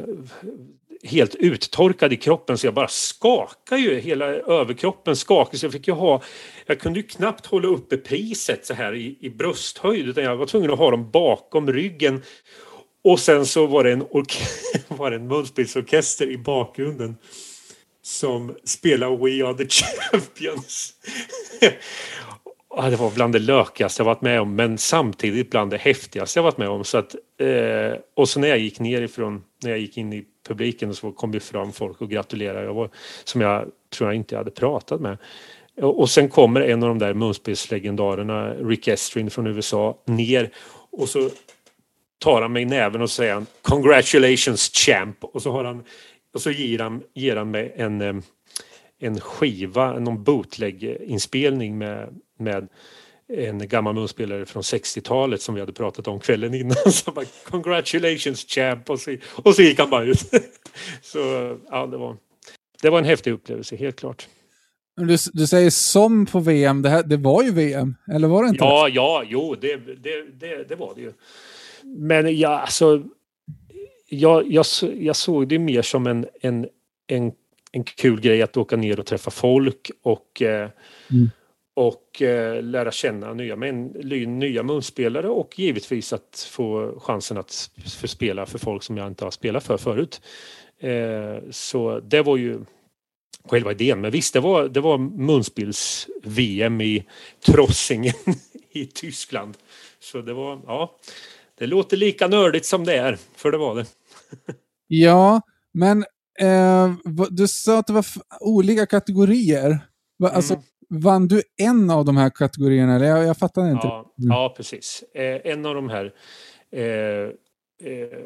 [1.04, 4.00] helt uttorkad i kroppen så jag bara skakade ju.
[4.00, 6.22] Hela överkroppen skakade så jag fick ju ha,
[6.66, 10.46] jag kunde ju knappt hålla uppe priset så här i, i brösthöjd utan jag var
[10.46, 12.22] tvungen att ha dem bakom ryggen.
[13.04, 14.00] Och sen så var det en,
[14.98, 17.18] var det en munspelsorkester i bakgrunden
[18.02, 20.94] som spelar We Are The Champions.
[22.76, 26.40] Ja, det var bland det lökigaste jag varit med om men samtidigt bland det häftigaste
[26.40, 26.84] jag varit med om.
[26.84, 30.26] Så att, eh, och så när jag gick ner ifrån, när jag gick in i
[30.48, 32.66] publiken så kom det fram folk och gratulerade.
[32.66, 32.90] Jag var,
[33.24, 35.18] som jag tror jag inte hade pratat med.
[35.82, 40.50] Och, och sen kommer en av de där munspelslegendarerna, Rick Estrin från USA, ner
[40.92, 41.30] och så
[42.20, 45.24] tar han mig i näven och säger Congratulations champ!
[45.24, 45.84] Och så, har han,
[46.34, 48.16] och så ger, han, ger han mig en, eh,
[49.00, 52.68] en skiva, någon bootleg-inspelning med, med
[53.34, 56.76] en gammal munspelare från 60-talet som vi hade pratat om kvällen innan.
[56.92, 58.90] Så bara, Congratulations champ!
[58.90, 60.20] Och så, och så gick han bara ut.
[61.02, 61.20] Så
[61.70, 62.18] ja, det var,
[62.82, 64.28] det var en häftig upplevelse, helt klart.
[64.98, 68.50] Du, du säger som på VM, det, här, det var ju VM, eller var det
[68.50, 68.64] inte?
[68.64, 71.14] Ja, ja, jo, det, det, det, det var det ju.
[71.84, 73.04] Men ja, alltså,
[74.12, 74.66] jag, jag,
[75.00, 76.68] jag såg det mer som en, en,
[77.08, 77.32] en,
[77.72, 80.70] en kul grej att åka ner och träffa folk och eh,
[81.12, 81.30] mm
[81.74, 83.86] och eh, lära känna nya, men,
[84.40, 89.24] nya munspelare och givetvis att få chansen att för spela för folk som jag inte
[89.24, 90.22] har spelat för förut.
[90.80, 92.60] Eh, så det var ju
[93.46, 94.02] själva idén.
[94.02, 97.06] Men visst, det var, det var munspels-VM i
[97.46, 98.16] Trossingen
[98.72, 99.58] i Tyskland.
[100.00, 100.96] Så det var, ja,
[101.58, 103.86] det låter lika nördigt som det är, för det var det.
[104.88, 105.42] Ja,
[105.74, 106.06] men
[106.40, 106.94] eh,
[107.30, 108.06] du sa att det var
[108.40, 109.80] olika kategorier.
[110.24, 110.66] Alltså, mm.
[110.94, 112.96] Vann du en av de här kategorierna?
[112.96, 113.88] Eller jag, jag fattar inte.
[113.88, 114.32] Ja, mm.
[114.32, 115.04] ja precis.
[115.14, 116.14] Eh, en av de här,
[116.72, 116.84] eh,
[117.92, 118.20] eh,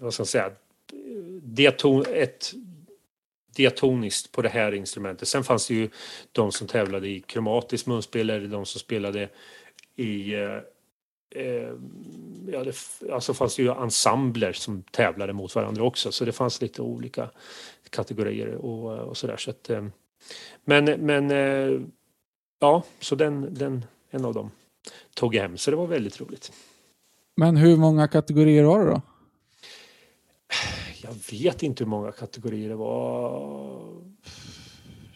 [0.00, 0.50] vad ska jag säga,
[1.42, 2.52] diaton, ett
[3.56, 5.28] diatoniskt på det här instrumentet.
[5.28, 5.88] Sen fanns det ju
[6.32, 9.28] de som tävlade i kromatiskt munspel eller de som spelade
[9.96, 10.34] i
[11.30, 11.72] eh,
[12.52, 12.76] ja, det,
[13.12, 17.30] alltså fanns det ju ensembler som tävlade mot varandra också så det fanns lite olika
[17.90, 19.36] kategorier och, och sådär.
[19.36, 19.86] Så att, eh,
[20.64, 21.80] men, men eh,
[22.60, 24.50] ja, så den, den, en av dem
[25.14, 26.52] tog jag hem, så det var väldigt roligt.
[27.36, 29.02] Men hur många kategorier var det då?
[31.02, 34.02] Jag vet inte hur många kategorier det var.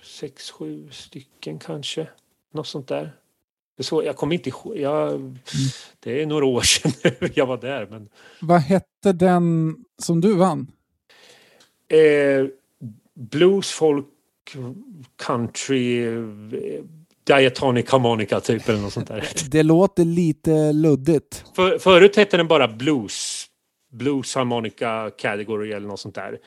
[0.03, 2.09] Sex, sju stycken kanske.
[2.53, 3.20] Något sånt där.
[3.81, 4.77] Så, jag kommer inte ihåg.
[4.79, 5.39] Jag.
[6.01, 6.93] Det är några år sedan
[7.35, 7.87] jag var där.
[7.91, 8.09] Men...
[8.41, 10.67] Vad hette den som du vann?
[11.89, 12.47] Eh,
[13.15, 14.07] blues, folk,
[15.17, 16.07] country,
[17.25, 19.29] Diatonic Harmonica typ eller något sånt där.
[19.51, 21.45] Det låter lite luddigt.
[21.57, 23.47] För, förut hette den bara Blues.
[23.93, 26.39] Blues Harmonica Category eller något sånt där.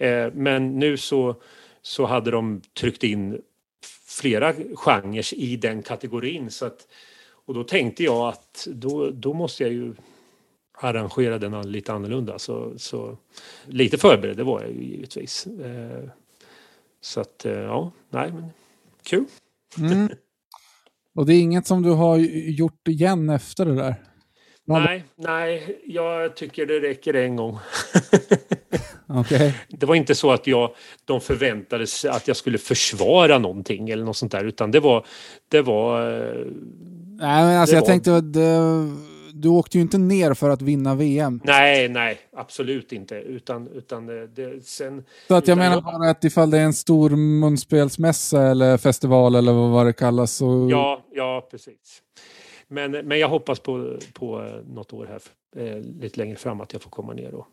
[0.00, 1.36] Eh, men nu så,
[1.82, 3.40] så hade de tryckt in
[4.20, 6.50] flera genrer i den kategorin.
[6.50, 6.86] Så att,
[7.46, 9.94] och då tänkte jag att då, då måste jag ju
[10.72, 12.38] arrangera den lite annorlunda.
[12.38, 13.16] Så, så
[13.66, 15.46] lite förberedd det var jag ju givetvis.
[15.46, 16.08] Eh,
[17.00, 18.50] så att eh, ja, nej men
[19.02, 19.24] kul.
[19.78, 20.08] Mm.
[21.14, 23.94] Och det är inget som du har gjort igen efter det där?
[24.64, 27.58] Nej, nej, jag tycker det räcker en gång.
[29.10, 29.52] okay.
[29.68, 30.70] Det var inte så att jag,
[31.04, 35.06] de förväntade sig att jag skulle försvara någonting eller något sånt där, utan det var...
[35.48, 36.46] Det var eh,
[37.22, 37.88] Nej, men alltså jag var...
[37.88, 38.32] tänkte att
[39.40, 41.40] du åkte ju inte ner för att vinna VM.
[41.44, 43.14] Nej, nej, absolut inte.
[43.14, 45.04] Utan, utan det, det sen...
[45.28, 45.84] Så att jag menar jag...
[45.84, 50.68] bara att ifall det är en stor munspelsmässa eller festival eller vad det kallas så...
[50.70, 52.02] Ja, ja precis.
[52.68, 55.20] Men, men jag hoppas på, på eh, något år här
[55.66, 57.46] eh, lite längre fram att jag får komma ner och,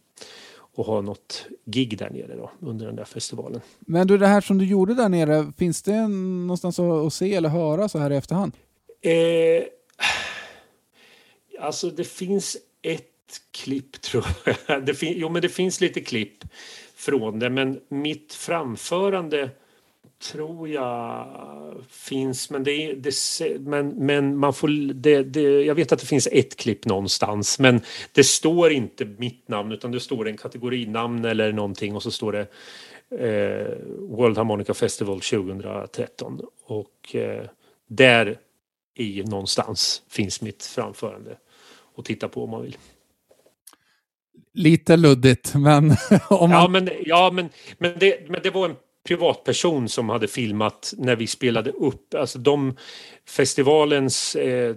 [0.77, 3.61] och ha något gig där nere då, under den där festivalen.
[3.79, 7.49] Men du, det här som du gjorde där nere, finns det någonstans att, se eller
[7.49, 8.53] höra så här i efterhand?
[9.01, 9.63] Eh,
[11.59, 14.25] alltså det finns ett klipp tror
[14.67, 14.85] jag.
[14.85, 16.43] Det fin jo men det finns lite klipp
[16.95, 19.49] från det men mitt framförande
[20.19, 21.27] tror jag
[21.89, 23.13] finns, men, det, det,
[23.59, 27.81] men, men man får, det, det, jag vet att det finns ett klipp någonstans, men
[28.11, 32.31] det står inte mitt namn utan det står en kategorinamn eller någonting och så står
[32.31, 32.47] det
[33.09, 37.43] eh, World Harmonica Festival 2013 och eh,
[37.87, 38.37] där
[38.95, 41.37] i någonstans finns mitt framförande
[41.97, 42.77] att titta på om man vill.
[44.53, 45.95] Lite luddigt, men...
[46.29, 46.61] om man...
[46.61, 48.75] Ja, men, ja men, men, det, men det var en
[49.07, 52.13] privatperson som hade filmat när vi spelade upp.
[52.13, 52.75] Alltså de,
[53.25, 54.75] festivalens eh,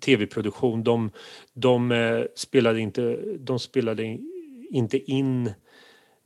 [0.00, 1.10] tv-produktion, de,
[1.52, 4.18] de, eh, spelade inte, de spelade
[4.70, 5.52] inte in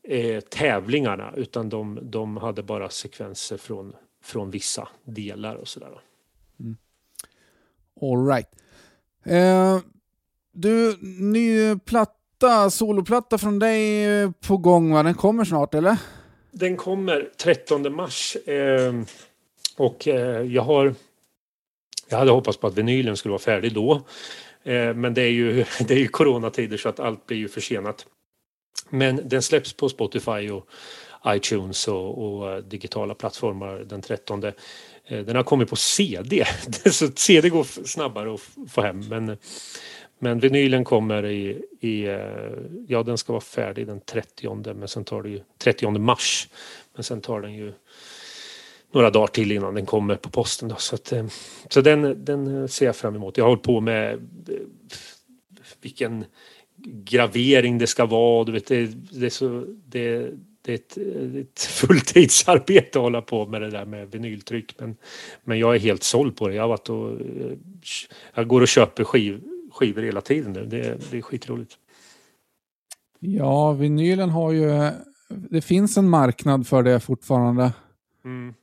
[0.09, 6.01] eh, tävlingarna utan de, de hade bara sekvenser från, från vissa delar och sådär.
[6.61, 6.77] Mm.
[8.01, 8.49] All right.
[9.25, 9.79] Eh,
[10.53, 15.03] du, ny platta, soloplatta från dig eh, på gång va?
[15.03, 15.99] Den kommer snart eller?
[16.57, 18.37] Den kommer 13 mars.
[18.37, 18.95] Eh,
[19.77, 20.95] och eh, jag har...
[22.09, 24.03] Jag hade hoppats på att vinylen skulle vara färdig då.
[24.63, 28.07] Eh, men det är, ju, det är ju coronatider så att allt blir ju försenat.
[28.91, 30.69] Men den släpps på Spotify och
[31.27, 34.45] iTunes och, och eh, digitala plattformar den 13.
[34.45, 34.53] Eh,
[35.07, 36.45] den har kommit på CD,
[36.91, 39.05] så CD går snabbare att få hem.
[39.09, 39.37] Men
[40.25, 42.19] men vinylen kommer i, i, eh,
[42.89, 46.49] ja den ska vara färdig den 30 men sen tar det ju 30 mars.
[46.95, 47.73] Men sen tar den ju
[48.93, 50.69] några dagar till innan den kommer på posten.
[50.69, 50.77] Då.
[50.77, 51.27] Så, att, eh,
[51.69, 53.37] så den, den ser jag fram emot.
[53.37, 54.19] Jag har hållit på med eh,
[55.81, 56.25] vilken
[56.87, 58.45] gravering det ska vara.
[58.45, 60.31] Du vet, det, det är så, det,
[60.63, 60.97] det är ett,
[61.37, 64.75] ett fulltidsarbete att hålla på med det där med vinyltryck.
[64.79, 64.97] Men,
[65.45, 66.55] men jag är helt såld på det.
[66.55, 67.19] Jag, har varit och,
[68.35, 69.41] jag går och köper skiv,
[69.75, 70.65] skivor hela tiden nu.
[70.67, 71.79] Det, det är skitroligt.
[73.19, 74.91] Ja, vinylen har ju...
[75.29, 77.73] Det finns en marknad för det fortfarande.
[78.25, 78.55] Mm.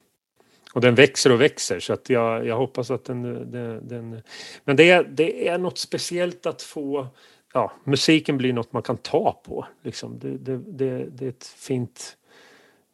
[0.74, 3.52] Och den växer och växer så att jag, jag hoppas att den...
[3.52, 4.22] den, den
[4.64, 7.08] men det är, det är något speciellt att få...
[7.54, 9.66] Ja, musiken blir något man kan ta på.
[9.84, 10.20] Liksom.
[10.20, 12.18] Det, det, det, det är ett fint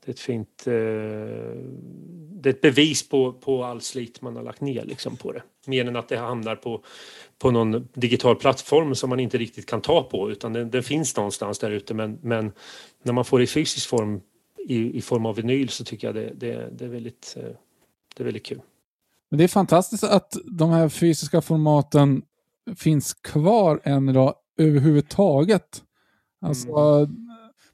[0.08, 0.68] det är ett fint...
[0.68, 0.74] Eh,
[2.42, 5.44] det är ett bevis på, på all slit man har lagt ner liksom, på det.
[5.68, 6.84] Mer än att det hamnar på,
[7.40, 11.18] på någon digital plattform som man inte riktigt kan ta på utan den, den finns
[11.18, 12.52] någonstans där ute men, men
[13.04, 14.22] när man får det i fysisk form
[14.68, 17.44] i, i form av vinyl så tycker jag det, det, det, är väldigt, eh,
[18.16, 18.62] det är väldigt kul.
[19.30, 22.22] Men det är fantastiskt att de här fysiska formaten
[22.76, 25.84] finns kvar än idag överhuvudtaget.
[26.42, 27.28] Alltså, mm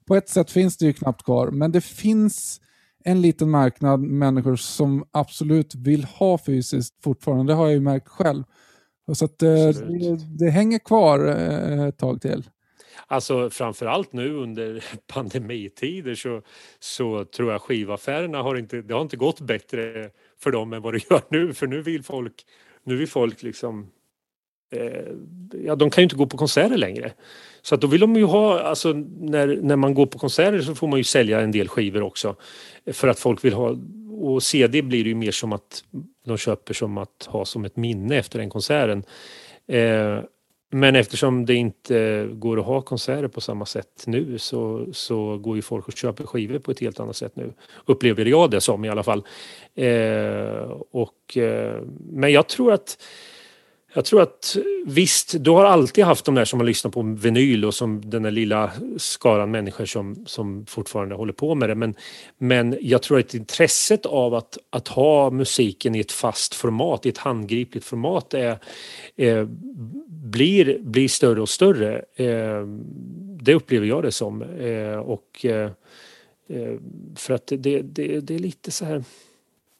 [0.06, 2.62] på ett sätt finns det ju knappt kvar, men det finns
[3.04, 7.54] en liten marknad människor som absolut vill ha fysiskt fortfarande.
[7.54, 8.44] Det har jag ju märkt själv.
[9.14, 12.44] Så att, eh, det, det, hänger kvar eh, ett tag till.
[13.08, 16.42] Alltså framförallt nu under pandemitider så,
[16.80, 20.10] så tror jag skivaffärerna har inte, det har inte gått bättre
[20.40, 21.54] för dem än vad det gör nu.
[21.54, 22.46] För nu vill folk,
[22.84, 23.88] nu vill folk liksom
[24.74, 25.14] Eh,
[25.66, 27.14] ja, de kan ju inte gå på konserter längre.
[27.64, 30.76] Så att då vill de ju ha, alltså när, när man går på konserter så
[30.76, 32.36] får man ju sälja en del skivor också.
[32.94, 33.78] För att folk vill ha,
[34.22, 35.84] och CD blir det ju mer som att
[36.26, 39.04] de köper som att ha som ett minne efter den konserten.
[39.68, 40.20] Eh,
[40.72, 45.56] men eftersom det inte går att ha konserter på samma sätt nu så, så går
[45.56, 47.54] ju folk och köper skivor på ett helt annat sätt nu.
[47.86, 49.24] Upplever jag det som i alla fall.
[49.76, 52.98] Eh, och, eh, men jag tror att
[53.94, 57.66] jag tror att visst, du har alltid haft de där som har lyssnat på vinyl
[57.66, 61.76] och som den där lilla skaran människor som, som fortfarande håller på med det.
[61.76, 61.96] Men,
[62.38, 67.10] men jag tror att intresset av att, att ha musiken i ett fast format, i
[67.10, 68.60] ett handgripligt format är,
[69.16, 69.48] är
[70.08, 72.06] blir, blir större och större.
[72.16, 72.68] Eh,
[73.42, 74.42] det upplever jag det som.
[74.42, 75.72] Eh, och eh,
[76.50, 76.78] eh
[77.16, 79.04] för att det, det, det är lite så här,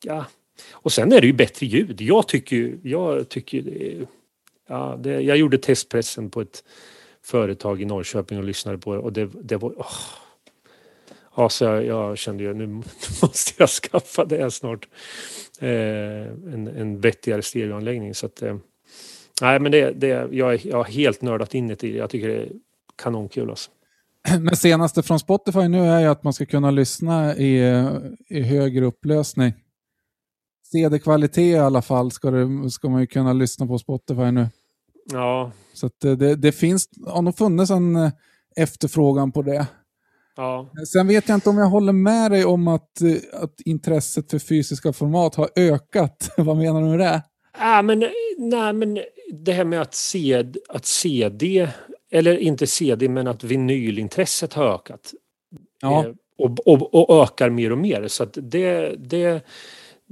[0.04, 0.26] ja,
[0.72, 2.02] och sen är det ju bättre ljud.
[2.02, 3.64] Jag tycker jag tycker
[4.70, 6.64] ja, det, jag gjorde testpressen på ett
[7.24, 9.96] företag i Norrköping och lyssnade på det och det, det var oh.
[11.36, 12.68] Ja, så jag, jag kände ju nu
[13.22, 14.88] måste jag skaffa det snart.
[15.60, 15.70] Eh,
[16.54, 18.58] en, en vettigare stereoanläggning så att eh,
[19.42, 21.88] Nej men det, det, jag, jag har helt nördat in i det.
[21.88, 22.50] Jag tycker det är
[22.96, 23.72] kanonkul alltså.
[24.40, 27.60] Men senaste från Spotify nu är ju att man ska kunna lyssna i,
[28.30, 29.54] i högre upplösning.
[30.74, 34.48] CD-kvalitet i alla fall ska, det, ska man ju kunna lyssna på Spotify nu.
[35.12, 35.52] Ja.
[35.74, 38.12] Så det, det finns, har nog funnits en eh,
[38.56, 39.68] efterfrågan på det.
[40.36, 40.70] Ja.
[40.94, 44.40] Sen vet jag inte om jag håller med dig om att, eh, att intresset för
[44.40, 46.32] fysiska format har ökat.
[46.38, 47.22] Vad menar du med det?
[47.60, 48.00] Ja, men,
[48.38, 49.00] nej, men
[49.34, 51.70] det här med att, se, att CD,
[52.12, 55.14] eller inte CD, men att vinylintresset har ökat.
[55.82, 56.06] Ja.
[56.06, 58.08] Eh, och, och, och, ökar mer och mer.
[58.08, 59.46] Så det, det,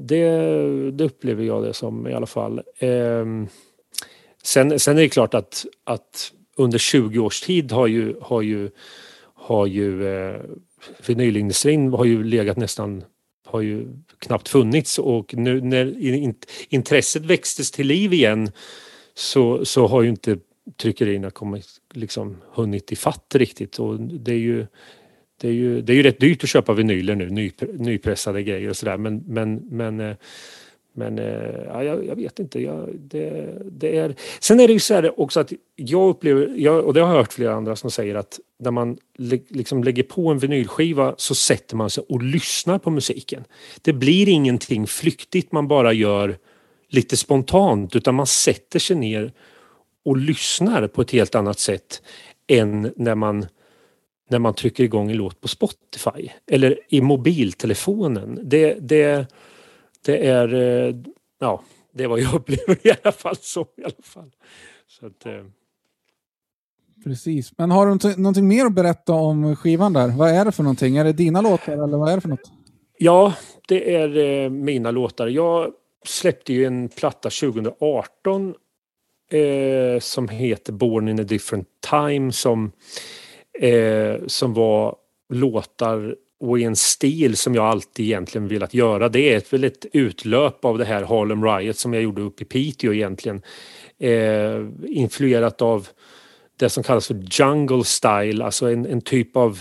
[0.08, 2.62] det, det upplever jag det som i alla fall.
[2.78, 3.26] Eh,
[4.44, 8.70] sen, sen är det klart att, att under 20 års tid har ju, har ju,
[9.34, 10.42] har ju eh,
[11.08, 13.04] vinylindustrin har ju legat nästan
[13.46, 13.88] har ju
[14.20, 15.96] knappt funnits och nu när
[16.70, 18.52] intresset växtes till liv igen
[19.14, 20.38] så, så har ju inte
[20.82, 24.68] tryckerierna kommit, liksom, hunnit ifatt riktigt och det är ju
[25.42, 28.70] det är, ju, det är ju rätt dyrt att köpa vinyler nu, ny, nypressade grejer
[28.70, 30.16] och sådär men, men, men, eh,
[30.94, 32.62] men eh, ja, jag, jag vet inte.
[32.62, 34.16] Jag, det, det är...
[34.40, 37.16] Sen är det ju så här också att jag upplever, jag, och det har jag
[37.16, 38.98] hört flera andra som säger att när man
[39.50, 43.44] liksom lägger på en vinylskiva så sätter man sig och lyssnar på musiken.
[43.82, 46.38] Det blir ingenting flyktigt man bara gör
[46.90, 49.34] lite spontant utan man sätter sig ner
[50.06, 52.02] och lyssnar på ett helt annat sätt
[52.48, 53.46] än när man
[54.32, 58.40] när man trycker igång en låt på Spotify eller i mobiltelefonen.
[58.44, 59.32] Det, det,
[60.06, 60.96] det är, eh,
[61.40, 61.64] ja,
[61.94, 63.36] det är vad jag upplever i alla fall.
[63.42, 64.32] Så, i alla fall.
[64.88, 65.44] Så att, eh.
[67.04, 67.58] Precis.
[67.58, 70.08] Men har du någonting mer att berätta om skivan där?
[70.08, 70.98] Vad är det för någonting?
[70.98, 72.52] Är det dina låtar eller vad är det för något?
[72.98, 73.34] Ja,
[73.68, 75.28] det är eh, mina låtar.
[75.28, 75.72] Jag
[76.06, 78.56] släppte ju en platta 2018
[79.32, 82.72] eh, som heter Born in a different time som
[83.60, 84.96] eh, som var
[85.30, 89.10] låtar och i en stil som jag alltid egentligen velat göra.
[89.10, 92.44] Det är ett, väl ett utlöp av det här Harlem Riot som jag gjorde uppe
[92.44, 93.42] i Piteå egentligen.
[94.00, 95.88] Eh, influerat av
[96.58, 99.60] det som kallas för jungle style, alltså en, en typ av,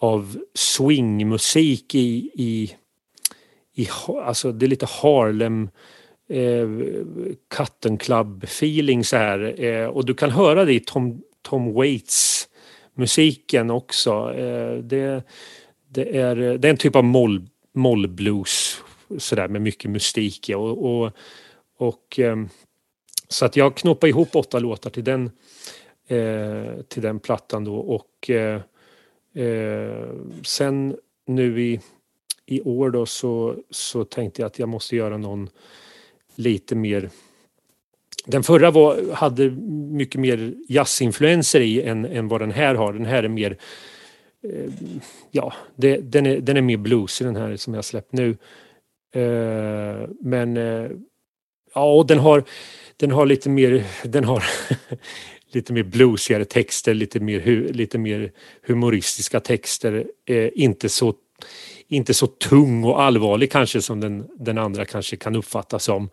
[0.00, 2.74] av swingmusik i, i,
[3.74, 3.88] i,
[4.24, 5.68] alltså det är lite Harlem
[6.28, 6.68] eh,
[7.56, 12.47] Cotton Club feeling så här eh, och du kan höra det i Tom, Tom Waits
[12.98, 14.34] musiken också.
[14.34, 15.22] Eh, det,
[15.88, 18.82] det, är, det är en typ av moll, mollblues
[19.18, 21.12] sådär med mycket mystik och, och,
[21.76, 22.48] och ehm,
[23.28, 25.30] så att jag knoppade ihop åtta låtar till den
[26.08, 28.60] eh, till den plattan då och eh,
[30.42, 30.96] sen
[31.26, 31.80] nu i,
[32.46, 35.48] i år då så, så tänkte jag att jag måste göra någon
[36.34, 37.10] lite mer
[38.30, 39.50] den förra var, hade
[39.90, 42.92] mycket mer jazzinfluenser i än, än vad den här har.
[42.92, 43.58] Den här är mer
[44.42, 44.72] eh,
[45.30, 48.36] ja, det, den, är, den är mer bluesig den här som jag släppt nu.
[49.14, 50.90] Eh, men eh,
[51.74, 52.44] ja, och den har,
[52.96, 54.44] den har lite mer, den har
[55.52, 60.06] lite mer bluesigare texter, lite mer, hu, lite mer humoristiska texter.
[60.26, 61.14] Eh, inte så
[61.88, 66.10] inte så tung och allvarlig kanske som den, den andra kanske kan uppfattas som.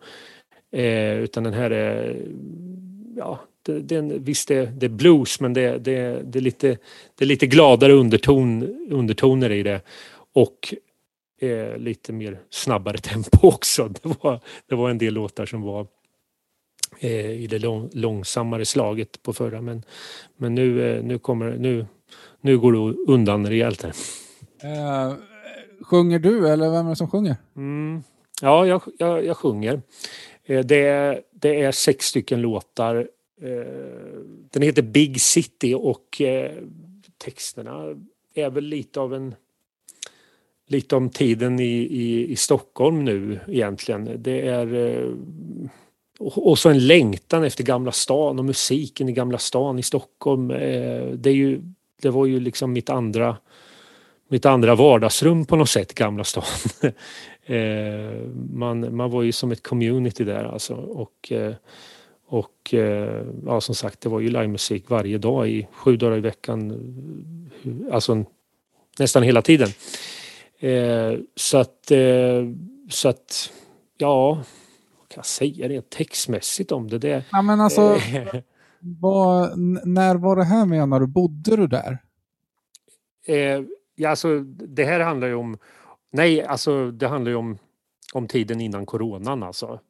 [0.72, 2.16] Eh, utan den här är,
[3.16, 6.78] ja, det, det, visst det, det är blues men det, det, det, är lite,
[7.14, 9.80] det är lite gladare underton, undertoner i det.
[10.32, 10.74] Och
[11.40, 13.88] eh, lite mer snabbare tempo också.
[13.88, 15.86] Det var, det var en del låtar som var
[16.98, 19.82] eh, i det lång, långsammare slaget på förra men,
[20.36, 21.86] men nu, eh, nu, kommer, nu,
[22.40, 23.92] nu går det undan rejält här.
[24.64, 25.14] Uh,
[25.80, 27.36] sjunger du eller vem är det som sjunger?
[27.56, 28.02] Mm.
[28.42, 29.82] Ja, jag, jag, jag sjunger.
[30.46, 33.08] Eh, det det, det är sex stycken låtar
[33.42, 33.50] eh,
[34.50, 36.52] den heter Big City och eh,
[37.18, 37.96] texterna
[38.34, 39.34] är väl lite av en
[40.68, 44.10] lite om tiden i, i, i Stockholm nu egentligen.
[44.22, 45.06] Det är
[46.18, 50.48] och så en längtan efter Gamla stan och musiken i Gamla stan i Stockholm.
[50.48, 51.60] Det, är ju,
[52.02, 53.36] det var ju liksom mitt andra,
[54.28, 56.44] mitt andra vardagsrum på något sätt, Gamla stan.
[58.52, 60.74] man, man var ju som ett community där alltså.
[60.74, 61.32] Och,
[62.26, 62.74] och
[63.46, 66.72] ja, som sagt, det var ju livemusik varje dag i sju dagar i veckan.
[67.92, 68.24] Alltså
[68.98, 69.68] nästan hela tiden.
[71.36, 71.92] Så att,
[72.90, 73.50] så att
[73.98, 74.34] ja,
[74.98, 76.98] vad kan jag säga rent textmässigt om det?
[76.98, 77.96] det ja, men alltså,
[78.80, 81.06] vad, när var det här menar du?
[81.06, 81.98] Bodde du där?
[83.94, 85.58] ja, alltså, det här handlar ju om,
[86.10, 87.58] nej, alltså det handlar ju om,
[88.12, 89.80] om tiden innan coronan alltså.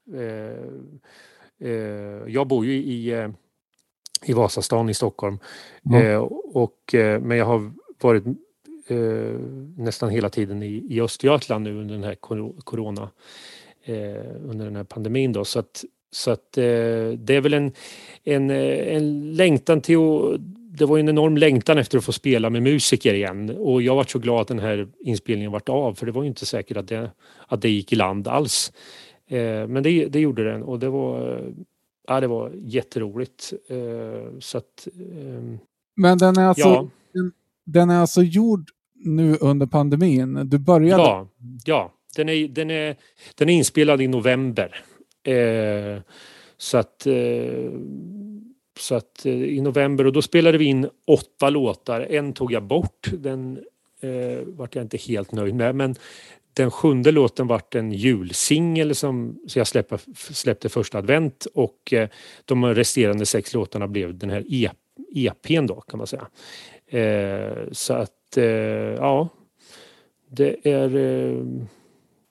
[1.58, 1.70] Eh,
[2.26, 3.28] jag bor ju i, eh,
[4.24, 5.38] i Vasastan i Stockholm.
[5.90, 6.22] Mm.
[6.44, 8.24] och, men jag har varit
[9.76, 12.14] nästan hela tiden i, i Östergötland nu under den här
[12.64, 13.10] corona
[14.44, 15.44] under den här pandemin då.
[15.44, 17.72] Så att, så att det är väl en,
[18.24, 20.40] en, en längtan till att
[20.78, 24.04] det var en enorm längtan efter att få spela med musiker igen och jag var
[24.04, 26.88] så glad att den här inspelningen vart av för det var ju inte säkert att
[26.88, 27.10] det,
[27.46, 28.72] att det gick i land alls.
[29.28, 31.42] Eh, men det, det gjorde den och det var,
[32.08, 33.52] ja, det var jätteroligt.
[33.68, 35.58] Eh, så att, eh,
[35.96, 36.88] Men den är, alltså, ja.
[37.12, 37.32] den,
[37.64, 40.48] den, är alltså gjord nu under pandemin?
[40.48, 41.02] Du började?
[41.02, 41.28] Ja,
[41.64, 41.92] ja.
[42.16, 42.96] Den, är, den, är,
[43.34, 44.80] den är inspelad i november.
[45.24, 46.02] Eh,
[46.56, 47.70] så att eh,
[48.78, 52.00] så att eh, i november och då spelade vi in åtta låtar.
[52.00, 53.10] En tog jag bort.
[53.12, 53.58] Den
[54.00, 55.74] eh, vart jag inte helt nöjd med.
[55.74, 55.94] Men
[56.52, 62.08] den sjunde låten vart en julsingel som så jag släppte, släppte första advent och eh,
[62.44, 64.70] de resterande sex låtarna blev den här e,
[65.14, 66.26] EPn då kan man säga.
[66.86, 69.28] Eh, så att eh, ja,
[70.28, 71.44] det är eh,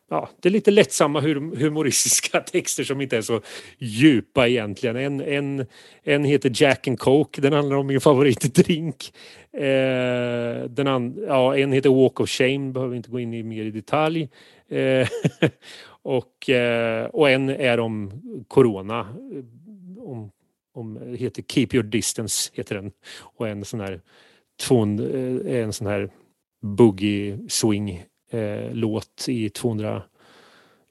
[0.10, 3.41] ja, det är lite lättsamma humoristiska texter som inte är så
[3.78, 4.95] djupa egentligen.
[4.95, 5.66] En, en,
[6.03, 9.14] en heter Jack and Coke, den handlar om min favoritdrink.
[9.53, 13.64] Eh, den and, ja, en heter Walk of Shame, behöver inte gå in i mer
[13.64, 14.30] i detalj.
[14.70, 15.08] Eh,
[15.88, 18.12] och, eh, och en är om
[18.47, 18.99] Corona.
[18.99, 20.32] Eh, om,
[20.74, 22.91] om, heter Keep Your Distance, heter den.
[23.20, 24.01] Och en sån här,
[24.68, 26.10] tvån, eh, en sån här
[26.62, 30.03] boogie swing eh, låt i 200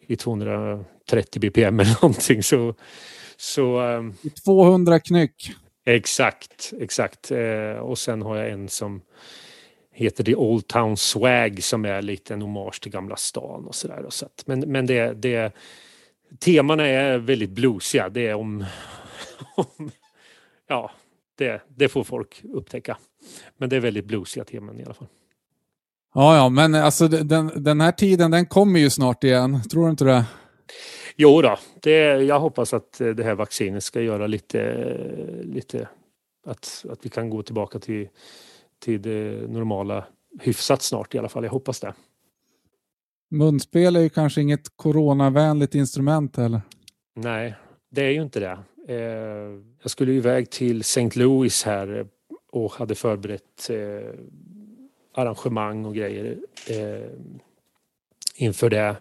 [0.06, 2.42] i 230 bpm eller någonting.
[2.42, 2.74] Så,
[3.36, 4.14] så, um,
[4.44, 5.52] 200 knyck.
[5.86, 7.30] Exakt, exakt.
[7.30, 9.02] Eh, och sen har jag en som
[9.92, 14.06] heter The Old Town Swag som är lite en hommage till Gamla stan och sådär.
[14.08, 15.54] Så men men det, det,
[16.38, 18.08] temana är väldigt bluesiga.
[18.08, 18.64] Det är om,
[19.56, 19.90] om
[20.68, 20.90] ja,
[21.38, 22.96] det, det får folk upptäcka.
[23.56, 25.08] Men det är väldigt bluesiga teman i alla fall.
[26.14, 29.62] Ja, ja, men alltså den, den här tiden den kommer ju snart igen.
[29.70, 30.24] Tror du inte det?
[31.16, 34.86] Jo då, det, jag hoppas att det här vaccinet ska göra lite,
[35.42, 35.88] lite
[36.46, 38.08] att, att vi kan gå tillbaka till,
[38.84, 40.04] till det normala
[40.40, 41.44] hyfsat snart i alla fall.
[41.44, 41.94] Jag hoppas det.
[43.30, 46.60] Munspel är ju kanske inget coronavänligt instrument heller.
[47.16, 47.54] Nej,
[47.90, 48.58] det är ju inte det.
[48.88, 51.10] Eh, jag skulle iväg till St.
[51.14, 52.06] Louis här
[52.52, 54.20] och hade förberett eh,
[55.14, 56.36] arrangemang och grejer
[56.68, 57.10] eh,
[58.36, 58.96] inför det.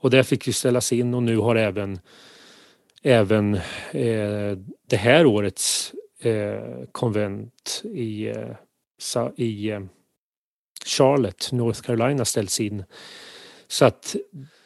[0.00, 2.00] Och det fick ju ställas in och nu har även,
[3.02, 3.54] även
[3.90, 9.80] eh, det här årets eh, konvent i, eh, i eh,
[10.86, 12.84] Charlotte, North Carolina ställts in.
[13.68, 14.16] Så att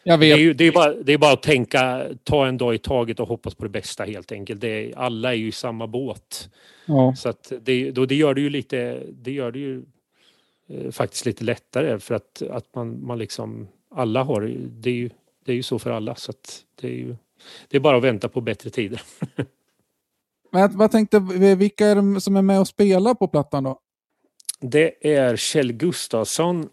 [0.04, 2.78] det är, ju, det, är bara, det är bara att tänka, ta en dag i
[2.78, 4.60] taget och hoppas på det bästa helt enkelt.
[4.60, 6.50] Det är, alla är ju i samma båt.
[6.86, 7.14] Ja.
[7.16, 9.82] Så att det, då, det gör det ju lite, det gör det ju
[10.90, 15.10] faktiskt lite lättare för att, att man, man liksom, alla har det är ju,
[15.44, 17.16] det är ju så för alla så att det är ju,
[17.68, 19.02] det är bara att vänta på bättre tider.
[20.52, 21.18] Men vad tänkte,
[21.58, 23.78] vilka är det som är med och spelar på plattan då?
[24.60, 26.68] Det är Kjell Gustafsson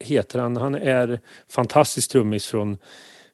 [0.00, 0.56] heter han.
[0.56, 2.78] Han är fantastisk trummis från,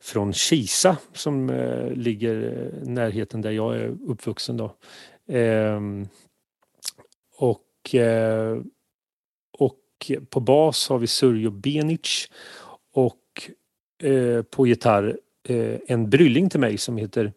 [0.01, 4.77] från Kisa som eh, ligger närheten där jag är uppvuxen då.
[5.35, 5.81] Eh,
[7.39, 8.61] och eh,
[10.31, 12.29] på bas har vi Surjo Benic
[12.93, 13.51] och
[14.03, 15.19] eh, på gitarr
[15.49, 17.33] eh, en brylling till mig som heter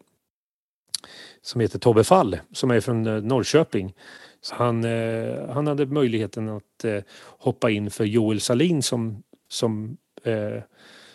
[1.42, 3.94] som heter Tobbe Fall som är från eh, Norrköping.
[4.40, 7.02] Så han, eh, han hade möjligheten att eh,
[7.38, 10.62] hoppa in för Joel Salin som, som, eh,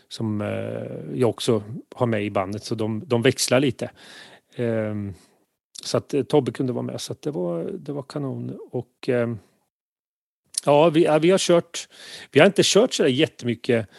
[0.07, 1.63] som eh, jag också
[1.95, 3.91] har med i bandet så de, de växlar lite.
[4.55, 5.13] Ehm,
[5.83, 8.59] så att eh, Tobbe kunde vara med så att det var, det var kanon.
[8.71, 9.39] Och ehm,
[10.65, 11.87] ja, vi, vi har kört,
[12.31, 13.89] vi har inte kört så där jättemycket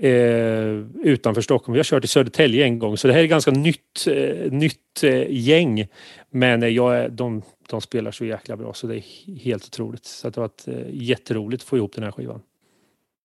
[0.00, 0.68] eh,
[1.02, 1.72] utanför Stockholm.
[1.72, 5.02] Vi har kört i Södertälje en gång så det här är ganska nytt, eh, nytt
[5.02, 5.86] eh, gäng.
[6.30, 9.04] Men eh, jag, de, de spelar så jäkla bra så det är
[9.38, 10.04] helt otroligt.
[10.04, 12.40] Så det har varit eh, jätteroligt att få ihop den här skivan.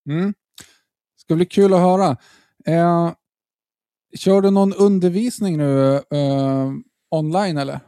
[0.10, 0.34] Mm.
[1.18, 2.18] ska bli kul att höra.
[2.66, 3.12] Eh,
[4.18, 6.72] kör du någon undervisning nu eh,
[7.10, 7.80] online eller?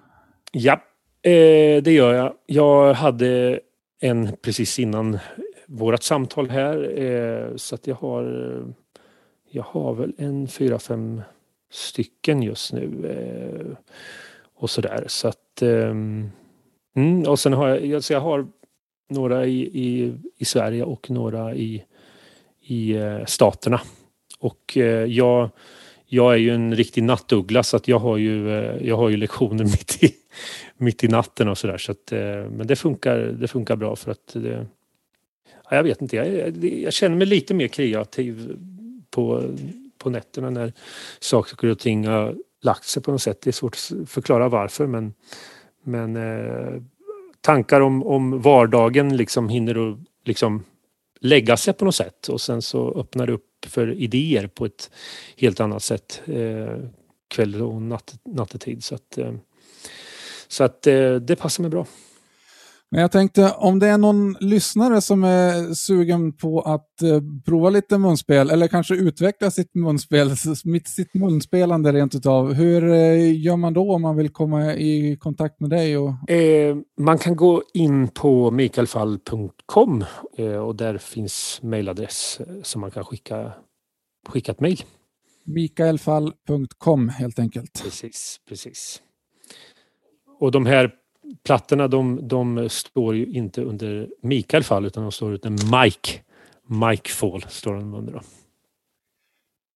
[0.51, 0.73] Ja,
[1.21, 2.33] eh, det gör jag.
[2.45, 3.59] Jag hade
[3.99, 5.19] en precis innan
[5.67, 6.99] vårat samtal här.
[6.99, 8.63] Eh, så att jag har,
[9.49, 11.21] jag har väl en fyra, fem
[11.71, 13.09] stycken just nu.
[13.09, 13.77] Eh,
[14.55, 15.03] och sådär.
[15.07, 16.29] Så att, ehm,
[16.95, 18.47] mm, och sen har jag, alltså jag har
[19.09, 21.83] några i, i, i Sverige och några i,
[22.61, 23.81] i eh, staterna.
[24.39, 24.77] Och
[25.07, 25.49] jag,
[26.05, 28.49] jag är ju en riktig nattuggla så att jag har ju,
[28.81, 30.15] jag har ju lektioner mitt i,
[30.77, 31.77] mitt i natten och sådär.
[31.77, 32.19] Så att, eh,
[32.49, 34.65] men det funkar, det funkar bra för att det,
[35.69, 38.57] jag vet inte, jag, jag, känner mig lite mer kreativ
[39.09, 39.43] på,
[39.97, 40.73] på nätterna när
[41.19, 43.41] saker och ting har lagt sig på något sätt.
[43.41, 45.13] Det är svårt att förklara varför men,
[45.83, 46.81] men eh,
[47.41, 50.63] tankar om, om vardagen liksom hinner att liksom
[51.19, 54.91] lägga sig på något sätt och sen så öppnar det upp för idéer på ett
[55.37, 56.79] helt annat sätt eh,
[57.27, 58.83] kväll och natt, nattetid.
[58.83, 59.33] Så att, eh,
[60.55, 61.85] så att eh, det passar mig bra.
[62.91, 67.69] Men jag tänkte om det är någon lyssnare som är sugen på att eh, prova
[67.69, 70.37] lite munspel eller kanske utveckla sitt munspel,
[70.85, 72.53] sitt munspelande rent utav.
[72.53, 75.97] Hur eh, gör man då om man vill komma i kontakt med dig?
[75.97, 76.29] Och...
[76.29, 80.05] Eh, man kan gå in på mikaelfall.com
[80.37, 83.53] eh, och där finns mejladress eh, som man kan skicka,
[84.29, 84.83] skicka ett mejl.
[85.43, 87.83] Mikaelfall.com helt enkelt.
[87.83, 89.01] Precis, precis.
[90.39, 90.91] Och de här
[91.43, 96.21] plattorna de, de står ju inte under Mikael Fall utan de står under Mike.
[96.67, 98.13] Mike Fall står de under.
[98.13, 98.21] Då.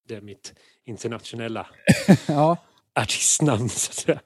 [0.07, 0.53] Det är mitt
[0.85, 1.67] internationella
[2.27, 2.57] ja.
[2.95, 4.19] artistnamn så att säga.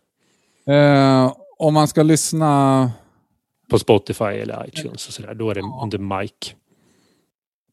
[1.26, 2.92] Uh, om man ska lyssna
[3.70, 5.80] på Spotify eller iTunes och sådär, då är det ja.
[5.84, 6.56] under Mike.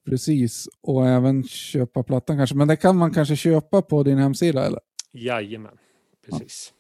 [0.05, 2.57] Precis, och även köpa plattan kanske.
[2.57, 4.81] Men det kan man kanske köpa på din hemsida eller?
[5.13, 5.79] Jajamän,
[6.27, 6.73] precis.
[6.73, 6.80] Ja.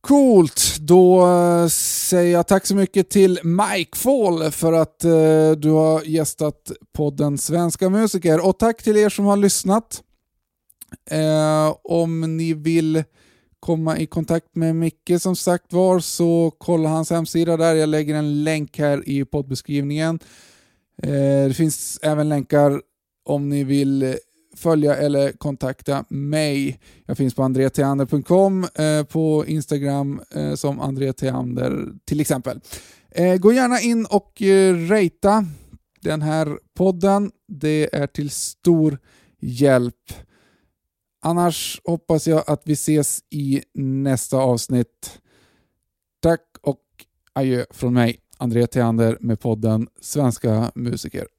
[0.00, 0.76] Coolt!
[0.80, 6.02] Då eh, säger jag tack så mycket till Mike Fall för att eh, du har
[6.02, 8.46] gästat podden Svenska musiker.
[8.46, 10.02] Och tack till er som har lyssnat.
[11.10, 13.04] Eh, om ni vill
[13.60, 17.74] komma i kontakt med Micke som sagt var så kolla hans hemsida där.
[17.74, 20.18] Jag lägger en länk här i poddbeskrivningen.
[21.02, 22.82] Eh, det finns även länkar
[23.24, 24.16] om ni vill
[24.58, 26.80] följa eller kontakta mig.
[27.06, 32.60] Jag finns på andreteander.com, eh, på Instagram eh, som andreteander till exempel.
[33.10, 35.44] Eh, gå gärna in och eh, rata
[36.00, 37.30] den här podden.
[37.48, 38.98] Det är till stor
[39.40, 40.12] hjälp.
[41.22, 45.20] Annars hoppas jag att vi ses i nästa avsnitt.
[46.22, 46.84] Tack och
[47.32, 51.37] adjö från mig, André Theander med podden Svenska musiker.